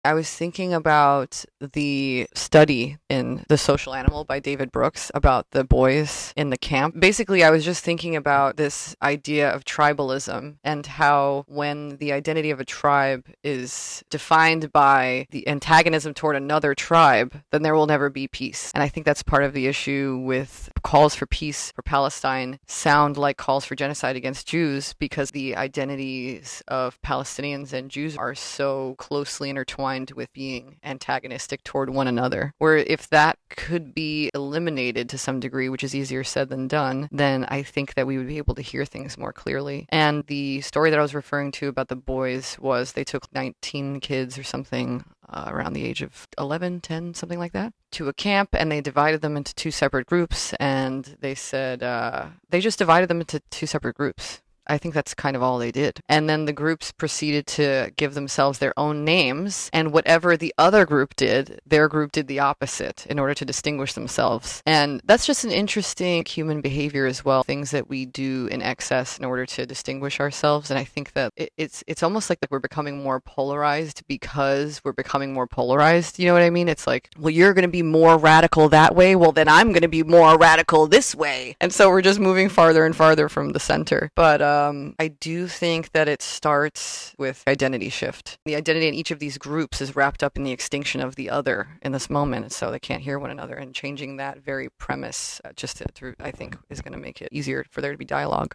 I 0.04 0.14
was 0.14 0.28
thinking 0.28 0.74
about 0.74 1.44
the 1.60 2.26
study 2.34 2.98
in 3.08 3.44
The 3.46 3.56
Social 3.56 3.94
Animal 3.94 4.24
by 4.24 4.40
David 4.40 4.72
Brooks 4.72 5.12
about 5.14 5.52
the 5.52 5.62
boys 5.62 6.32
in 6.36 6.50
the 6.50 6.56
camp. 6.56 6.98
Basically, 6.98 7.44
I 7.44 7.50
was 7.50 7.64
just 7.64 7.84
thinking 7.84 8.16
about 8.16 8.56
this 8.56 8.96
idea 9.00 9.48
of 9.48 9.64
tribalism 9.64 10.56
and 10.64 10.86
how 10.86 11.44
when 11.46 11.98
the 11.98 12.12
identity 12.12 12.50
of 12.50 12.58
a 12.58 12.64
tribe 12.64 13.28
is 13.44 14.02
defined 14.10 14.72
by 14.72 15.28
the 15.30 15.46
antagonism 15.46 16.14
toward 16.14 16.34
another 16.34 16.74
tribe, 16.74 17.40
then 17.52 17.62
there 17.62 17.74
will 17.74 17.86
never 17.86 18.10
be 18.10 18.26
peace. 18.26 18.72
And 18.74 18.82
I 18.82 18.88
think 18.88 19.06
that's 19.06 19.22
part 19.22 19.44
of 19.44 19.52
the 19.52 19.68
issue 19.68 20.20
with 20.24 20.68
calls 20.82 21.14
for 21.14 21.26
peace 21.26 21.70
for 21.76 21.82
Palestine 21.82 22.58
sound 22.66 23.16
like 23.16 23.36
calls 23.36 23.64
for 23.64 23.76
genocide 23.76 24.16
against 24.16 24.48
Jews 24.48 24.94
because 24.94 25.30
the 25.30 25.54
identities 25.54 26.60
of 26.66 27.00
Palestinians 27.02 27.72
and 27.72 27.88
Jews 27.88 28.16
are 28.16 28.34
so 28.34 28.96
closely 28.98 29.48
intertwined 29.48 29.91
with 30.16 30.32
being 30.32 30.78
antagonistic 30.82 31.62
toward 31.64 31.90
one 31.90 32.08
another. 32.08 32.54
Where 32.58 32.76
if 32.76 33.08
that 33.10 33.38
could 33.50 33.94
be 33.94 34.30
eliminated 34.34 35.08
to 35.10 35.18
some 35.18 35.40
degree, 35.40 35.68
which 35.68 35.84
is 35.84 35.94
easier 35.94 36.24
said 36.24 36.48
than 36.48 36.68
done, 36.68 37.08
then 37.12 37.44
I 37.48 37.62
think 37.62 37.94
that 37.94 38.06
we 38.06 38.18
would 38.18 38.26
be 38.26 38.38
able 38.38 38.54
to 38.54 38.62
hear 38.62 38.84
things 38.84 39.18
more 39.18 39.32
clearly. 39.32 39.86
And 39.90 40.24
the 40.26 40.60
story 40.62 40.90
that 40.90 40.98
I 40.98 41.02
was 41.02 41.14
referring 41.14 41.52
to 41.52 41.68
about 41.68 41.88
the 41.88 41.96
boys 41.96 42.58
was 42.58 42.92
they 42.92 43.04
took 43.04 43.32
19 43.34 44.00
kids 44.00 44.38
or 44.38 44.42
something 44.42 45.04
uh, 45.28 45.46
around 45.48 45.72
the 45.72 45.84
age 45.84 46.02
of 46.02 46.28
11, 46.38 46.80
10, 46.80 47.14
something 47.14 47.38
like 47.38 47.52
that, 47.52 47.72
to 47.92 48.08
a 48.08 48.12
camp, 48.12 48.50
and 48.52 48.70
they 48.70 48.80
divided 48.80 49.20
them 49.20 49.36
into 49.36 49.54
two 49.54 49.70
separate 49.70 50.06
groups. 50.06 50.52
And 50.54 51.16
they 51.20 51.34
said 51.34 51.82
uh, 51.82 52.26
they 52.50 52.60
just 52.60 52.78
divided 52.78 53.08
them 53.08 53.20
into 53.20 53.40
two 53.50 53.66
separate 53.66 53.96
groups. 53.96 54.40
I 54.66 54.78
think 54.78 54.94
that's 54.94 55.14
kind 55.14 55.34
of 55.34 55.42
all 55.42 55.58
they 55.58 55.72
did. 55.72 56.00
And 56.08 56.28
then 56.28 56.44
the 56.44 56.52
groups 56.52 56.92
proceeded 56.92 57.46
to 57.48 57.90
give 57.96 58.14
themselves 58.14 58.58
their 58.58 58.72
own 58.78 59.04
names, 59.04 59.70
and 59.72 59.92
whatever 59.92 60.36
the 60.36 60.54
other 60.56 60.86
group 60.86 61.16
did, 61.16 61.60
their 61.66 61.88
group 61.88 62.12
did 62.12 62.28
the 62.28 62.38
opposite 62.38 63.06
in 63.06 63.18
order 63.18 63.34
to 63.34 63.44
distinguish 63.44 63.94
themselves. 63.94 64.62
And 64.66 65.00
that's 65.04 65.26
just 65.26 65.44
an 65.44 65.50
interesting 65.50 66.24
human 66.24 66.60
behavior 66.60 67.06
as 67.06 67.24
well, 67.24 67.42
things 67.42 67.72
that 67.72 67.88
we 67.88 68.06
do 68.06 68.48
in 68.52 68.62
excess 68.62 69.18
in 69.18 69.24
order 69.24 69.46
to 69.46 69.66
distinguish 69.66 70.20
ourselves. 70.20 70.70
And 70.70 70.78
I 70.78 70.84
think 70.84 71.12
that 71.14 71.32
it, 71.36 71.52
it's 71.56 71.82
it's 71.86 72.02
almost 72.02 72.30
like, 72.30 72.38
we're 72.50 72.58
becoming 72.58 73.02
more 73.02 73.20
polarized 73.20 74.02
because 74.06 74.80
we're 74.84 74.92
becoming 74.92 75.32
more 75.32 75.46
polarized. 75.46 76.18
You 76.18 76.26
know 76.26 76.34
what 76.34 76.42
I 76.42 76.50
mean? 76.50 76.68
It's 76.68 76.86
like, 76.86 77.08
well, 77.18 77.30
you're 77.30 77.54
going 77.54 77.62
to 77.62 77.68
be 77.68 77.82
more 77.82 78.18
radical 78.18 78.68
that 78.68 78.94
way. 78.94 79.16
Well, 79.16 79.32
then 79.32 79.48
I'm 79.48 79.70
going 79.70 79.82
to 79.82 79.88
be 79.88 80.02
more 80.02 80.36
radical 80.36 80.86
this 80.86 81.14
way. 81.14 81.56
And 81.60 81.72
so 81.72 81.88
we're 81.88 82.02
just 82.02 82.20
moving 82.20 82.48
farther 82.48 82.84
and 82.84 82.94
farther 82.94 83.28
from 83.28 83.52
the 83.52 83.60
center. 83.60 84.10
But 84.14 84.42
uh, 84.42 84.51
um, 84.52 84.94
I 84.98 85.08
do 85.08 85.48
think 85.48 85.92
that 85.92 86.08
it 86.08 86.22
starts 86.22 87.14
with 87.18 87.42
identity 87.46 87.88
shift. 87.88 88.38
The 88.44 88.56
identity 88.56 88.88
in 88.88 88.94
each 88.94 89.10
of 89.10 89.18
these 89.18 89.38
groups 89.38 89.80
is 89.80 89.96
wrapped 89.96 90.22
up 90.22 90.36
in 90.36 90.44
the 90.44 90.52
extinction 90.52 91.00
of 91.00 91.16
the 91.16 91.30
other 91.30 91.78
in 91.82 91.92
this 91.92 92.10
moment, 92.10 92.52
so 92.52 92.70
they 92.70 92.78
can't 92.78 93.02
hear 93.02 93.18
one 93.18 93.30
another. 93.30 93.54
And 93.54 93.74
changing 93.74 94.16
that 94.16 94.38
very 94.38 94.68
premise, 94.78 95.40
uh, 95.44 95.52
just 95.54 95.78
to, 95.78 95.84
to, 95.94 96.14
I 96.20 96.30
think, 96.30 96.56
is 96.70 96.80
going 96.80 96.92
to 96.92 96.98
make 96.98 97.22
it 97.22 97.28
easier 97.32 97.64
for 97.70 97.80
there 97.80 97.92
to 97.92 97.98
be 97.98 98.04
dialogue. 98.04 98.54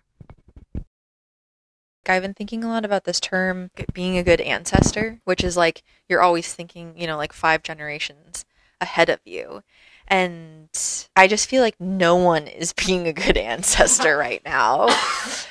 I've 2.10 2.22
been 2.22 2.34
thinking 2.34 2.64
a 2.64 2.70
lot 2.70 2.86
about 2.86 3.04
this 3.04 3.20
term 3.20 3.70
being 3.94 4.18
a 4.18 4.24
good 4.24 4.40
ancestor, 4.40 5.20
which 5.26 5.44
is 5.44 5.58
like 5.58 5.84
you're 6.08 6.22
always 6.22 6.54
thinking, 6.54 6.94
you 6.96 7.06
know, 7.06 7.18
like 7.18 7.34
five 7.34 7.64
generations 7.64 8.46
ahead 8.80 9.10
of 9.10 9.20
you. 9.26 9.62
And 10.08 10.70
I 11.18 11.28
just 11.28 11.50
feel 11.50 11.62
like 11.62 11.80
no 11.82 12.16
one 12.16 12.48
is 12.48 12.72
being 12.86 13.08
a 13.08 13.14
good 13.14 13.38
ancestor 13.38 14.18
right 14.18 14.42
now. 14.46 14.88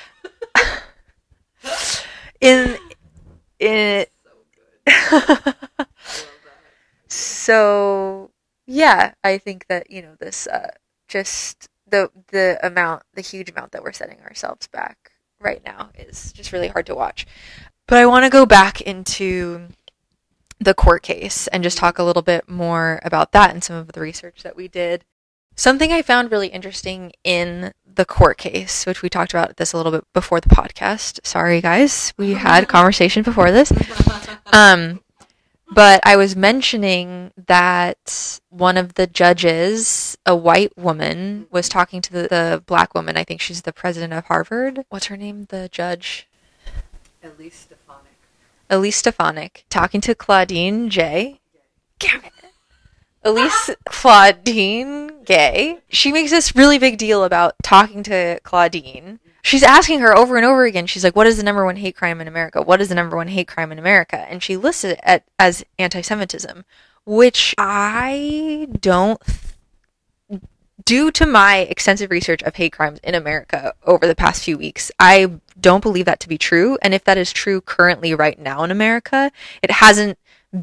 in 2.41 2.77
in 3.59 4.05
so 7.07 8.31
yeah 8.65 9.13
i 9.23 9.37
think 9.37 9.65
that 9.67 9.89
you 9.89 10.01
know 10.01 10.15
this 10.19 10.47
uh 10.47 10.69
just 11.07 11.69
the 11.89 12.09
the 12.27 12.59
amount 12.65 13.03
the 13.13 13.21
huge 13.21 13.49
amount 13.49 13.71
that 13.71 13.83
we're 13.83 13.91
setting 13.93 14.19
ourselves 14.21 14.67
back 14.67 15.11
right 15.39 15.63
now 15.63 15.89
is 15.97 16.33
just 16.33 16.51
really 16.51 16.67
hard 16.67 16.85
to 16.85 16.95
watch. 16.95 17.25
But 17.87 17.99
i 17.99 18.05
want 18.05 18.25
to 18.25 18.29
go 18.29 18.45
back 18.45 18.81
into 18.81 19.69
the 20.59 20.73
court 20.73 21.03
case 21.03 21.47
and 21.47 21.63
just 21.63 21.77
talk 21.77 21.99
a 21.99 22.03
little 22.03 22.23
bit 22.23 22.49
more 22.49 22.99
about 23.03 23.31
that 23.31 23.51
and 23.51 23.63
some 23.63 23.75
of 23.75 23.91
the 23.91 24.01
research 24.01 24.43
that 24.43 24.55
we 24.55 24.67
did 24.67 25.05
Something 25.57 25.91
I 25.91 26.03
found 26.03 26.31
really 26.31 26.49
interesting 26.49 27.13
in 27.23 27.73
the 27.95 28.05
court 28.05 28.37
case, 28.37 28.85
which 28.85 29.01
we 29.01 29.09
talked 29.09 29.33
about 29.33 29.57
this 29.57 29.73
a 29.73 29.77
little 29.77 29.91
bit 29.91 30.05
before 30.13 30.39
the 30.39 30.49
podcast. 30.49 31.19
Sorry, 31.25 31.61
guys, 31.61 32.13
we 32.15 32.33
had 32.35 32.63
a 32.63 32.67
conversation 32.67 33.23
before 33.23 33.51
this. 33.51 33.73
Um, 34.53 35.01
but 35.73 35.99
I 36.03 36.15
was 36.15 36.35
mentioning 36.35 37.31
that 37.47 38.39
one 38.49 38.77
of 38.77 38.93
the 38.93 39.07
judges, 39.07 40.15
a 40.27 40.35
white 40.35 40.77
woman, 40.77 41.47
was 41.49 41.67
talking 41.67 42.03
to 42.03 42.13
the, 42.13 42.21
the 42.27 42.63
black 42.67 42.93
woman. 42.93 43.17
I 43.17 43.23
think 43.23 43.41
she's 43.41 43.63
the 43.63 43.73
president 43.73 44.13
of 44.13 44.25
Harvard. 44.25 44.85
What's 44.89 45.07
her 45.07 45.17
name? 45.17 45.45
The 45.49 45.69
judge? 45.71 46.27
Elise 47.23 47.67
Stefanik. 47.67 48.17
Elise 48.69 48.97
Stefanik. 48.97 49.65
Talking 49.71 50.01
to 50.01 50.13
Claudine 50.13 50.91
J. 50.91 51.41
Damn 51.97 52.23
it. 52.23 52.31
Elise 53.27 53.71
Claudine 53.85 55.23
Gay. 55.25 55.79
She 55.89 56.13
makes 56.13 56.31
this 56.31 56.55
really 56.55 56.79
big 56.79 56.97
deal 56.97 57.25
about 57.25 57.55
talking 57.61 58.01
to 58.03 58.39
Claudine. 58.43 59.19
She's 59.41 59.63
asking 59.63 59.99
her 59.99 60.17
over 60.17 60.37
and 60.37 60.45
over 60.45 60.63
again. 60.63 60.87
She's 60.87 61.03
like, 61.03 61.15
"What 61.15 61.27
is 61.27 61.35
the 61.35 61.43
number 61.43 61.65
one 61.65 61.75
hate 61.75 61.97
crime 61.97 62.21
in 62.21 62.27
America? 62.29 62.61
What 62.61 62.79
is 62.79 62.87
the 62.87 62.95
number 62.95 63.17
one 63.17 63.27
hate 63.27 63.49
crime 63.49 63.73
in 63.73 63.79
America?" 63.79 64.25
And 64.29 64.41
she 64.41 64.55
listed 64.55 64.91
it 64.91 64.99
at, 65.03 65.23
as 65.37 65.65
anti-Semitism, 65.77 66.63
which 67.05 67.53
I 67.57 68.69
don't. 68.79 69.21
Due 70.85 71.11
to 71.11 71.25
my 71.25 71.57
extensive 71.57 72.11
research 72.11 72.41
of 72.43 72.55
hate 72.55 72.71
crimes 72.71 72.99
in 73.03 73.13
America 73.13 73.73
over 73.85 74.07
the 74.07 74.15
past 74.15 74.41
few 74.41 74.57
weeks, 74.57 74.89
I 74.99 75.31
don't 75.59 75.83
believe 75.83 76.05
that 76.05 76.21
to 76.21 76.29
be 76.29 76.37
true. 76.37 76.77
And 76.81 76.93
if 76.93 77.03
that 77.03 77.17
is 77.17 77.33
true 77.33 77.59
currently, 77.59 78.15
right 78.15 78.39
now 78.39 78.63
in 78.63 78.71
America, 78.71 79.33
it 79.61 79.71
hasn't 79.71 80.17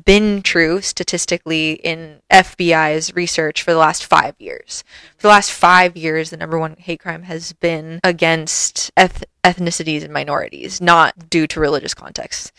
been 0.05 0.43
true 0.43 0.81
statistically 0.81 1.73
in 1.75 2.21
FBI's 2.31 3.15
research 3.15 3.63
for 3.63 3.73
the 3.73 3.79
last 3.79 4.05
five 4.05 4.35
years. 4.39 4.83
For 5.17 5.23
the 5.23 5.29
last 5.29 5.53
five 5.53 5.97
years, 5.97 6.31
the 6.31 6.37
number 6.37 6.59
one 6.59 6.77
hate 6.79 7.01
crime 7.01 7.25
has 7.25 7.53
been 7.53 8.01
against 8.03 8.91
eth- 8.97 9.25
ethnicities 9.45 10.03
and 10.03 10.13
minorities, 10.13 10.81
not 10.81 11.29
due 11.31 11.47
to 11.49 11.61
religious 11.61 11.95
context. 11.95 12.53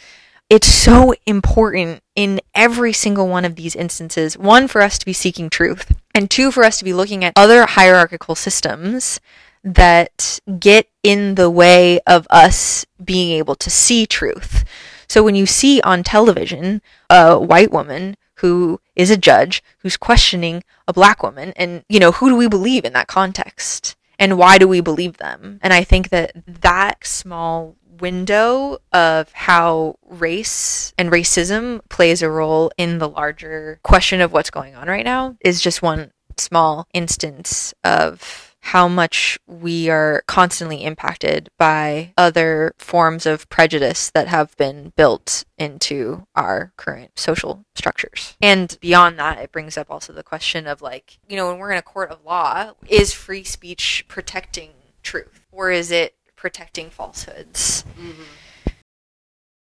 it's 0.48 0.68
so 0.68 1.14
important 1.26 2.02
in 2.16 2.40
every 2.54 2.94
single 2.94 3.28
one 3.28 3.46
of 3.46 3.56
these 3.56 3.76
instances 3.76 4.38
one, 4.38 4.68
for 4.68 4.82
us 4.82 5.00
to 5.00 5.06
be 5.06 5.14
seeking 5.14 5.50
truth, 5.50 5.92
and 6.14 6.30
two, 6.30 6.52
for 6.52 6.64
us 6.64 6.78
to 6.78 6.86
be 6.86 6.94
looking 6.94 7.24
at 7.26 7.34
other 7.36 7.66
hierarchical 7.66 8.36
systems 8.36 9.20
that 9.64 10.40
get 10.60 10.88
in 11.02 11.34
the 11.34 11.50
way 11.50 12.00
of 12.06 12.28
us 12.30 12.86
being 13.04 13.32
able 13.32 13.56
to 13.56 13.72
see 13.72 14.06
truth. 14.06 14.64
So 15.08 15.24
when 15.24 15.36
you 15.36 15.46
see 15.46 15.82
on 15.82 16.04
television 16.04 16.82
a 17.10 17.40
white 17.40 17.72
woman 17.72 18.18
who 18.36 18.80
is 18.96 19.10
a 19.10 19.18
judge 19.18 19.64
who's 19.80 19.98
questioning 19.98 20.64
a 20.88 20.94
black 20.94 21.24
woman, 21.24 21.54
and, 21.56 21.84
you 21.88 22.00
know, 22.00 22.12
who 22.12 22.30
do 22.30 22.36
we 22.36 22.48
believe 22.48 22.86
in 22.86 22.94
that 22.94 23.08
context? 23.08 23.96
And 24.20 24.38
why 24.38 24.58
do 24.58 24.68
we 24.68 24.82
believe 24.82 25.18
them? 25.18 25.60
And 25.62 25.74
I 25.74 25.84
think 25.84 26.10
that 26.10 26.32
that 26.46 27.06
small 27.06 27.76
window 28.00 28.78
of 28.92 29.32
how 29.32 29.98
race 30.06 30.94
and 30.98 31.12
racism 31.12 31.82
plays 31.90 32.22
a 32.22 32.30
role 32.30 32.72
in 32.78 32.98
the 32.98 33.10
larger 33.10 33.80
question 33.84 34.22
of 34.22 34.34
what's 34.34 34.50
going 34.50 34.76
on 34.76 34.88
right 34.88 35.06
now 35.06 35.38
is 35.42 35.62
just 35.62 35.82
one 35.82 36.12
small 36.38 36.88
instance 36.94 37.74
of 37.84 38.55
how 38.66 38.88
much 38.88 39.38
we 39.46 39.90
are 39.90 40.24
constantly 40.26 40.84
impacted 40.84 41.50
by 41.60 42.12
other 42.18 42.74
forms 42.80 43.28
of 43.28 43.48
prejudice 43.48 44.10
that 44.10 44.28
have 44.28 44.58
been 44.58 44.92
built 44.96 45.46
into 45.56 46.26
our 46.36 46.74
current 46.76 47.12
social 47.16 47.64
structures. 47.76 48.36
And 48.42 48.76
beyond 48.82 49.20
that, 49.20 49.38
it 49.38 49.52
brings 49.52 49.78
up 49.78 49.92
also 49.92 50.14
the 50.14 50.24
question 50.24 50.66
of 50.66 50.82
like, 50.82 51.20
you 51.30 51.38
know, 51.38 51.50
when 51.50 51.60
we're 51.60 51.74
in 51.74 51.78
a 51.78 51.84
court 51.84 52.10
of 52.10 52.26
law, 52.26 52.72
is 52.88 53.14
free 53.14 53.44
speech 53.44 54.04
protecting 54.08 54.72
truth 55.04 55.46
or 55.52 55.70
is 55.70 55.92
it 55.92 56.16
protecting 56.36 56.90
falsehoods? 56.90 57.86
Mm-hmm 58.00 58.24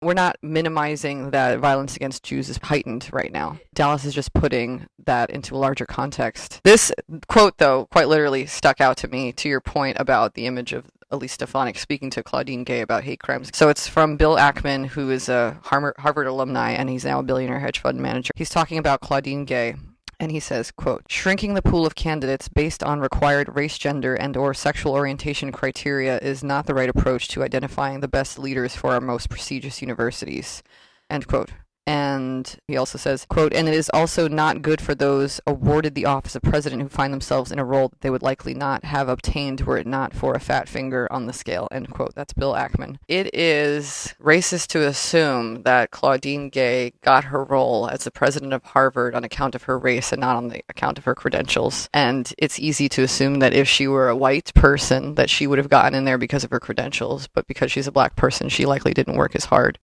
we're 0.03 0.15
not 0.15 0.37
minimizing 0.43 1.31
that 1.31 1.61
violence 1.61 1.97
against 1.97 2.25
Jews 2.25 2.49
is 2.49 2.59
heightened 2.59 3.09
right 3.13 3.33
now. 3.33 3.59
Dallas 3.73 4.05
is 4.05 4.15
just 4.15 4.35
putting 4.35 4.87
that 5.05 5.31
into 5.31 5.55
a 5.55 5.59
larger 5.59 5.87
context. 5.87 6.61
This 6.65 6.93
quote, 7.29 7.59
though, 7.59 7.87
quite 7.87 8.09
literally 8.09 8.47
stuck 8.47 8.81
out 8.81 8.97
to 8.99 9.09
me 9.09 9.33
to 9.33 9.49
your 9.49 9.61
point 9.61 9.97
about 9.99 10.35
the 10.35 10.47
image 10.47 10.73
of 10.73 10.91
Elise 11.11 11.33
Stefanik 11.33 11.79
speaking 11.79 12.11
to 12.11 12.23
Claudine 12.23 12.65
Gay 12.65 12.81
about 12.81 13.05
hate 13.05 13.21
crimes. 13.21 13.51
So 13.53 13.69
it's 13.69 13.87
from 13.87 14.17
Bill 14.17 14.37
Ackman, 14.37 14.87
who 14.87 15.11
is 15.11 15.29
a 15.29 15.59
Harvard 15.63 16.27
alumni 16.27 16.71
and 16.71 16.89
he's 16.89 17.05
now 17.05 17.21
a 17.21 17.23
billionaire 17.23 17.61
hedge 17.61 17.81
fund 17.81 18.01
manager. 18.01 18.33
He's 18.35 18.51
talking 18.51 18.79
about 18.79 19.01
Claudine 19.01 19.45
Gay 19.45 19.75
and 20.23 20.31
he 20.31 20.39
says, 20.39 20.71
quote, 20.71 21.03
shrinking 21.09 21.55
the 21.55 21.61
pool 21.61 21.85
of 21.85 21.97
candidates 21.97 22.47
based 22.47 22.85
on 22.85 23.01
required 23.01 23.57
race, 23.57 23.77
gender, 23.77 24.15
and 24.15 24.37
or 24.37 24.55
sexual 24.55 24.93
orientation 24.93 25.51
criteria 25.51 26.19
is 26.19 26.45
not 26.45 26.67
the 26.67 26.75
right 26.75 26.89
approach 26.89 27.27
to 27.27 27.43
identifying 27.43 27.99
the 27.99 28.07
best 28.07 28.39
leaders 28.39 28.77
for 28.77 28.93
our 28.93 29.01
most 29.01 29.29
prestigious 29.29 29.83
universities, 29.83 30.63
end 31.11 31.27
quote. 31.27 31.51
And 31.87 32.57
he 32.69 32.77
also 32.77 32.97
says, 32.97 33.27
quote, 33.29 33.53
and 33.53 33.69
it 33.69 33.75
is 33.75 33.91
also 33.93 34.29
not 34.29 34.63
good 34.63 34.81
for 34.81 34.95
those 34.95 35.41
awarded 35.47 35.95
the 35.95 36.07
office 36.07 36.37
of 36.37 36.43
president 36.43 36.83
who 36.83 36.89
find 36.89 37.13
themselves 37.13 37.51
in 37.51 37.59
a 37.59 37.65
role 37.65 37.89
that 37.89 38.01
they 38.03 38.11
would 38.11 38.23
likely 38.23 38.55
not 38.55 38.85
have 38.85 39.09
obtained 39.09 39.63
were 39.63 39.79
it 39.79 39.87
not 39.87 40.15
for 40.15 40.35
a 40.35 40.41
fat 40.41 40.69
finger 40.69 41.09
on 41.11 41.27
the 41.27 41.33
scale, 41.33 41.69
end 41.73 41.91
quote. 41.91 42.15
That's 42.15 42.33
Bill 42.33 42.53
Ackman. 42.53 42.99
It 43.09 43.35
is 43.35 44.15
racist 44.23 44.69
to 44.69 44.87
assume 44.87 45.63
that 45.63 45.91
Claudine 45.91 46.51
Gay 46.51 46.93
got 47.03 47.25
her 47.25 47.43
role 47.45 47.89
as 47.89 48.05
the 48.05 48.11
president 48.11 48.53
of 48.53 48.63
Harvard 48.63 49.15
on 49.15 49.25
account 49.25 49.55
of 49.55 49.65
her 49.65 49.79
race 49.79 50.13
and 50.13 50.21
not 50.21 50.37
on 50.37 50.49
the 50.49 50.63
account 50.69 50.99
of 50.99 51.05
her 51.05 51.15
credentials. 51.15 51.89
And 51.93 52.33
it's 52.39 52.61
easy 52.61 52.89
to 52.91 53.03
assume 53.03 53.41
that 53.41 53.55
if 53.55 53.69
she 53.69 53.89
were 53.89 54.09
a 54.09 54.17
white 54.17 54.53
person, 54.55 55.17
that 55.17 55.31
she 55.31 55.47
would 55.47 55.59
have 55.59 55.69
gotten 55.69 55.95
in 55.95 56.05
there 56.05 56.19
because 56.19 56.45
of 56.45 56.51
her 56.51 56.61
credentials, 56.61 57.27
but 57.27 57.47
because 57.49 57.73
she's 57.73 57.89
a 57.89 57.93
black 57.93 58.15
person, 58.15 58.49
she 58.49 58.67
likely 58.67 58.95
didn't 58.95 59.17
work 59.17 59.35
as 59.35 59.47
hard. 59.47 59.79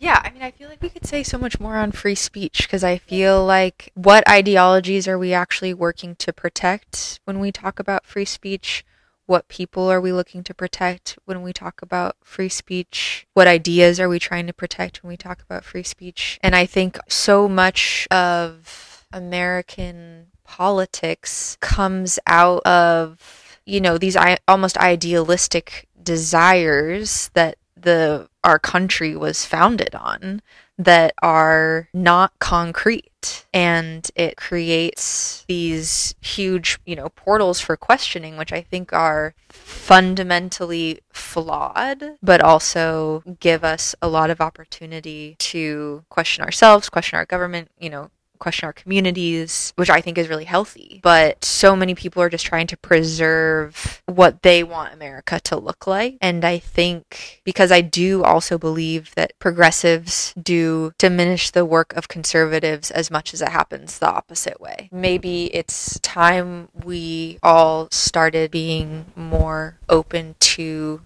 Yeah, 0.00 0.18
I 0.24 0.30
mean, 0.30 0.42
I 0.42 0.50
feel 0.50 0.70
like 0.70 0.80
we 0.80 0.88
could 0.88 1.04
say 1.04 1.22
so 1.22 1.36
much 1.36 1.60
more 1.60 1.76
on 1.76 1.92
free 1.92 2.14
speech 2.14 2.62
because 2.62 2.82
I 2.82 2.96
feel 2.96 3.44
like 3.44 3.92
what 3.94 4.26
ideologies 4.26 5.06
are 5.06 5.18
we 5.18 5.34
actually 5.34 5.74
working 5.74 6.16
to 6.16 6.32
protect 6.32 7.20
when 7.26 7.38
we 7.38 7.52
talk 7.52 7.78
about 7.78 8.06
free 8.06 8.24
speech? 8.24 8.82
What 9.26 9.48
people 9.48 9.90
are 9.90 10.00
we 10.00 10.10
looking 10.10 10.42
to 10.44 10.54
protect 10.54 11.18
when 11.26 11.42
we 11.42 11.52
talk 11.52 11.82
about 11.82 12.16
free 12.24 12.48
speech? 12.48 13.26
What 13.34 13.46
ideas 13.46 14.00
are 14.00 14.08
we 14.08 14.18
trying 14.18 14.46
to 14.46 14.54
protect 14.54 15.02
when 15.02 15.10
we 15.10 15.18
talk 15.18 15.42
about 15.42 15.64
free 15.64 15.82
speech? 15.82 16.40
And 16.42 16.56
I 16.56 16.64
think 16.64 16.98
so 17.06 17.46
much 17.46 18.08
of 18.10 19.04
American 19.12 20.28
politics 20.44 21.58
comes 21.60 22.18
out 22.26 22.62
of, 22.66 23.58
you 23.66 23.82
know, 23.82 23.98
these 23.98 24.16
almost 24.48 24.78
idealistic 24.78 25.88
desires 26.02 27.30
that 27.34 27.56
the 27.82 28.28
our 28.44 28.58
country 28.58 29.16
was 29.16 29.44
founded 29.44 29.94
on 29.94 30.42
that 30.78 31.12
are 31.22 31.88
not 31.92 32.32
concrete. 32.38 33.44
And 33.52 34.10
it 34.14 34.38
creates 34.38 35.44
these 35.46 36.14
huge 36.22 36.78
you 36.86 36.96
know 36.96 37.10
portals 37.10 37.60
for 37.60 37.76
questioning 37.76 38.36
which 38.36 38.52
i 38.52 38.62
think 38.62 38.92
are 38.92 39.34
fundamentally 39.50 41.00
flawed 41.12 42.16
but 42.22 42.40
also 42.40 43.22
give 43.40 43.62
us 43.64 43.94
a 44.00 44.08
lot 44.08 44.30
of 44.30 44.40
opportunity 44.40 45.36
to 45.38 46.04
question 46.08 46.42
ourselves 46.44 46.88
question 46.88 47.16
our 47.16 47.26
government 47.26 47.70
you 47.78 47.90
know 47.90 48.10
question 48.40 48.66
our 48.66 48.72
communities, 48.72 49.72
which 49.76 49.90
I 49.90 50.00
think 50.00 50.18
is 50.18 50.28
really 50.28 50.44
healthy. 50.44 51.00
But 51.02 51.44
so 51.44 51.76
many 51.76 51.94
people 51.94 52.22
are 52.22 52.28
just 52.28 52.44
trying 52.44 52.66
to 52.68 52.76
preserve 52.76 54.02
what 54.06 54.42
they 54.42 54.64
want 54.64 54.92
America 54.92 55.38
to 55.44 55.56
look 55.56 55.86
like. 55.86 56.18
And 56.20 56.44
I 56.44 56.58
think 56.58 57.40
because 57.44 57.70
I 57.70 57.80
do 57.82 58.24
also 58.24 58.58
believe 58.58 59.14
that 59.14 59.38
progressives 59.38 60.34
do 60.42 60.92
diminish 60.98 61.50
the 61.50 61.64
work 61.64 61.92
of 61.94 62.08
conservatives 62.08 62.90
as 62.90 63.10
much 63.10 63.32
as 63.32 63.42
it 63.42 63.50
happens 63.50 63.98
the 63.98 64.10
opposite 64.10 64.60
way. 64.60 64.88
Maybe 64.90 65.54
it's 65.54 66.00
time 66.00 66.68
we 66.84 67.38
all 67.42 67.88
started 67.90 68.50
being 68.50 69.06
more 69.14 69.78
open 69.88 70.34
to 70.40 71.02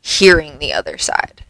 hearing 0.00 0.58
the 0.58 0.72
other 0.72 0.98
side. 0.98 1.42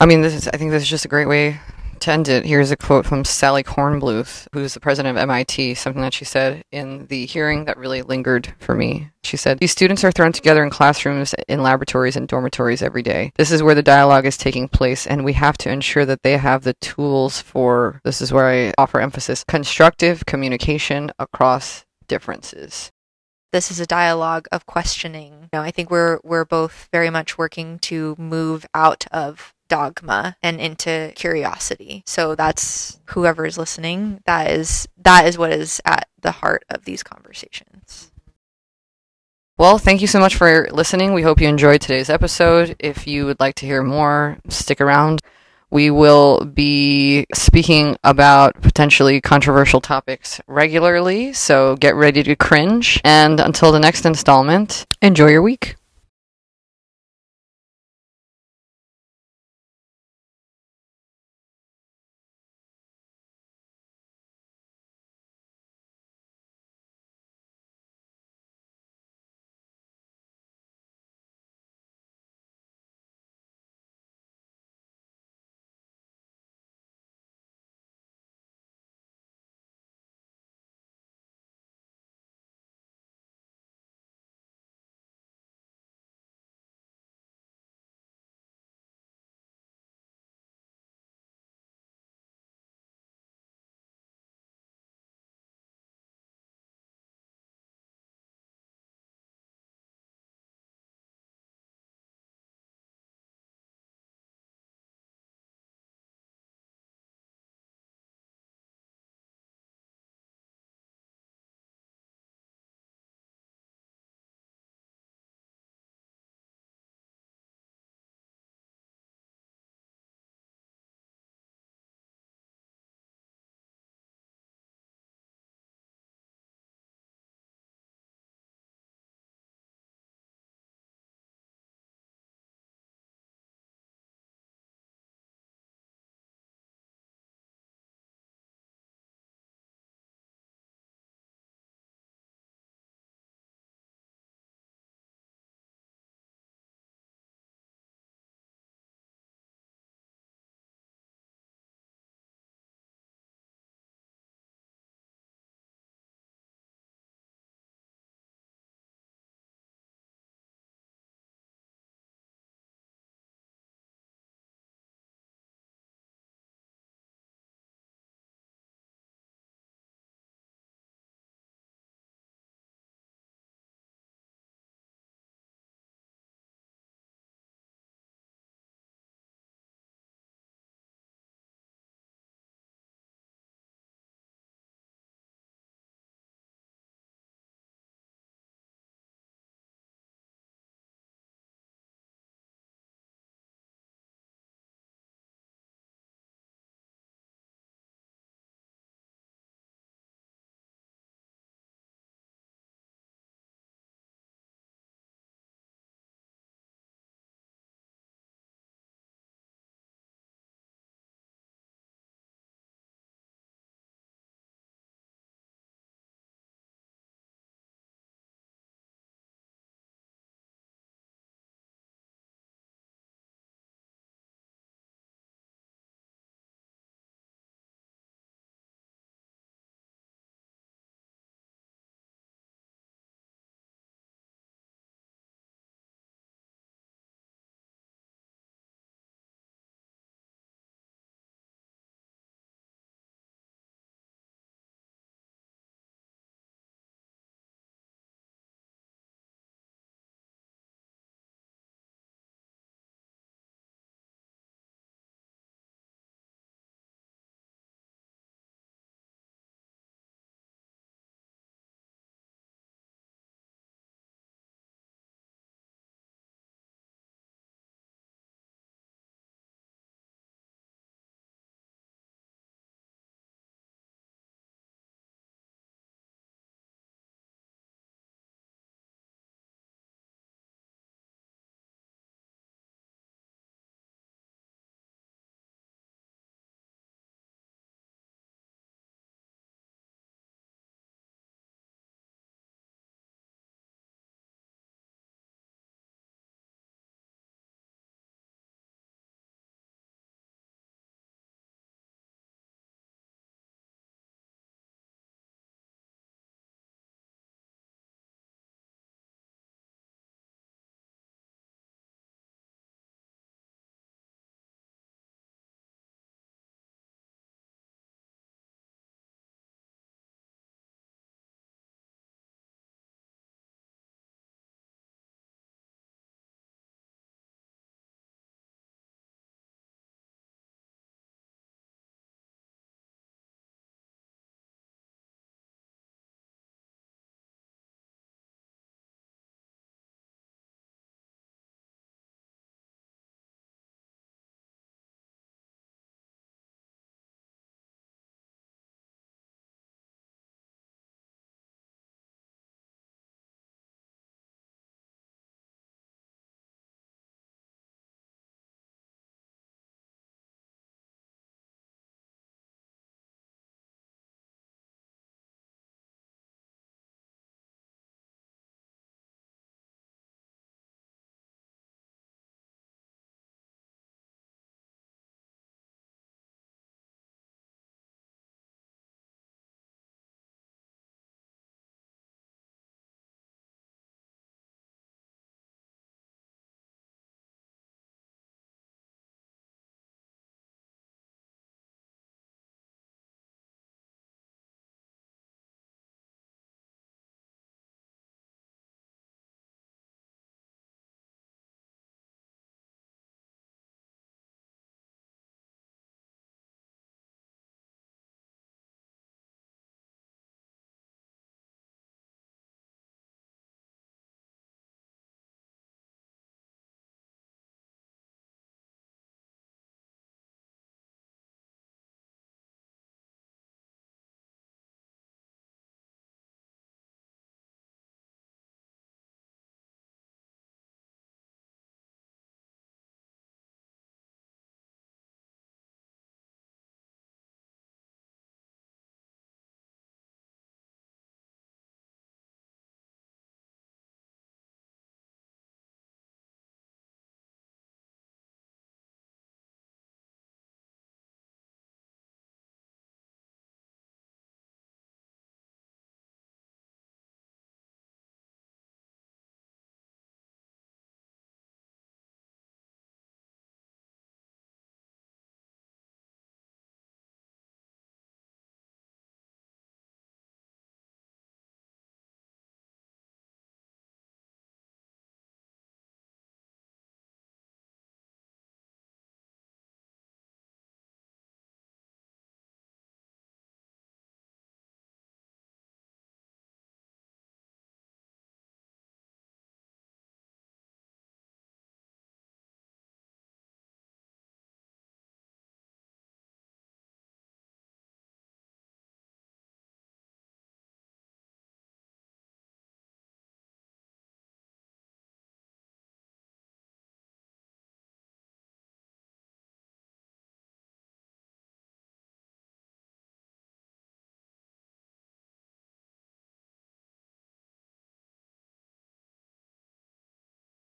I 0.00 0.06
mean, 0.06 0.22
this 0.22 0.34
is, 0.34 0.48
I 0.48 0.56
think 0.56 0.70
this 0.70 0.84
is 0.84 0.88
just 0.88 1.04
a 1.04 1.08
great 1.08 1.26
way 1.26 1.58
it. 2.06 2.46
Here's 2.46 2.70
a 2.70 2.76
quote 2.76 3.06
from 3.06 3.24
Sally 3.24 3.62
Kornbluth, 3.62 4.46
who's 4.52 4.74
the 4.74 4.80
president 4.80 5.16
of 5.16 5.22
MIT, 5.22 5.74
something 5.74 6.02
that 6.02 6.14
she 6.14 6.24
said 6.24 6.62
in 6.70 7.06
the 7.06 7.26
hearing 7.26 7.64
that 7.64 7.76
really 7.76 8.02
lingered 8.02 8.54
for 8.58 8.74
me. 8.74 9.10
She 9.24 9.36
said, 9.36 9.58
These 9.58 9.72
students 9.72 10.04
are 10.04 10.12
thrown 10.12 10.32
together 10.32 10.62
in 10.62 10.70
classrooms, 10.70 11.34
in 11.48 11.62
laboratories, 11.62 12.16
and 12.16 12.28
dormitories 12.28 12.82
every 12.82 13.02
day. 13.02 13.32
This 13.36 13.50
is 13.50 13.62
where 13.62 13.74
the 13.74 13.82
dialogue 13.82 14.26
is 14.26 14.36
taking 14.36 14.68
place, 14.68 15.06
and 15.06 15.24
we 15.24 15.32
have 15.34 15.58
to 15.58 15.70
ensure 15.70 16.04
that 16.06 16.22
they 16.22 16.36
have 16.36 16.62
the 16.62 16.74
tools 16.74 17.40
for 17.40 18.00
this 18.04 18.20
is 18.20 18.32
where 18.32 18.46
I 18.46 18.72
offer 18.78 19.00
emphasis 19.00 19.44
constructive 19.44 20.24
communication 20.26 21.10
across 21.18 21.84
differences 22.06 22.90
this 23.52 23.70
is 23.70 23.80
a 23.80 23.86
dialogue 23.86 24.46
of 24.52 24.66
questioning. 24.66 25.32
You 25.42 25.48
know, 25.58 25.62
I 25.62 25.70
think 25.70 25.90
we're 25.90 26.20
we're 26.22 26.44
both 26.44 26.88
very 26.92 27.10
much 27.10 27.38
working 27.38 27.78
to 27.80 28.14
move 28.18 28.66
out 28.74 29.06
of 29.12 29.54
dogma 29.68 30.36
and 30.42 30.60
into 30.60 31.12
curiosity. 31.14 32.02
So 32.06 32.34
that's 32.34 33.00
whoever 33.06 33.44
is 33.46 33.58
listening, 33.58 34.20
that 34.26 34.50
is 34.50 34.88
that 35.02 35.26
is 35.26 35.38
what 35.38 35.52
is 35.52 35.80
at 35.84 36.08
the 36.20 36.32
heart 36.32 36.64
of 36.68 36.84
these 36.84 37.02
conversations. 37.02 38.10
Well, 39.56 39.78
thank 39.78 40.00
you 40.00 40.06
so 40.06 40.20
much 40.20 40.36
for 40.36 40.68
listening. 40.70 41.14
We 41.14 41.22
hope 41.22 41.40
you 41.40 41.48
enjoyed 41.48 41.80
today's 41.80 42.10
episode. 42.10 42.76
If 42.78 43.08
you 43.08 43.26
would 43.26 43.40
like 43.40 43.56
to 43.56 43.66
hear 43.66 43.82
more, 43.82 44.38
stick 44.48 44.80
around. 44.80 45.20
We 45.70 45.90
will 45.90 46.44
be 46.44 47.26
speaking 47.34 47.96
about 48.02 48.60
potentially 48.62 49.20
controversial 49.20 49.80
topics 49.80 50.40
regularly, 50.46 51.32
so 51.34 51.76
get 51.76 51.94
ready 51.94 52.22
to 52.22 52.36
cringe. 52.36 53.00
And 53.04 53.38
until 53.38 53.70
the 53.72 53.80
next 53.80 54.06
installment, 54.06 54.86
enjoy 55.02 55.28
your 55.28 55.42
week. 55.42 55.76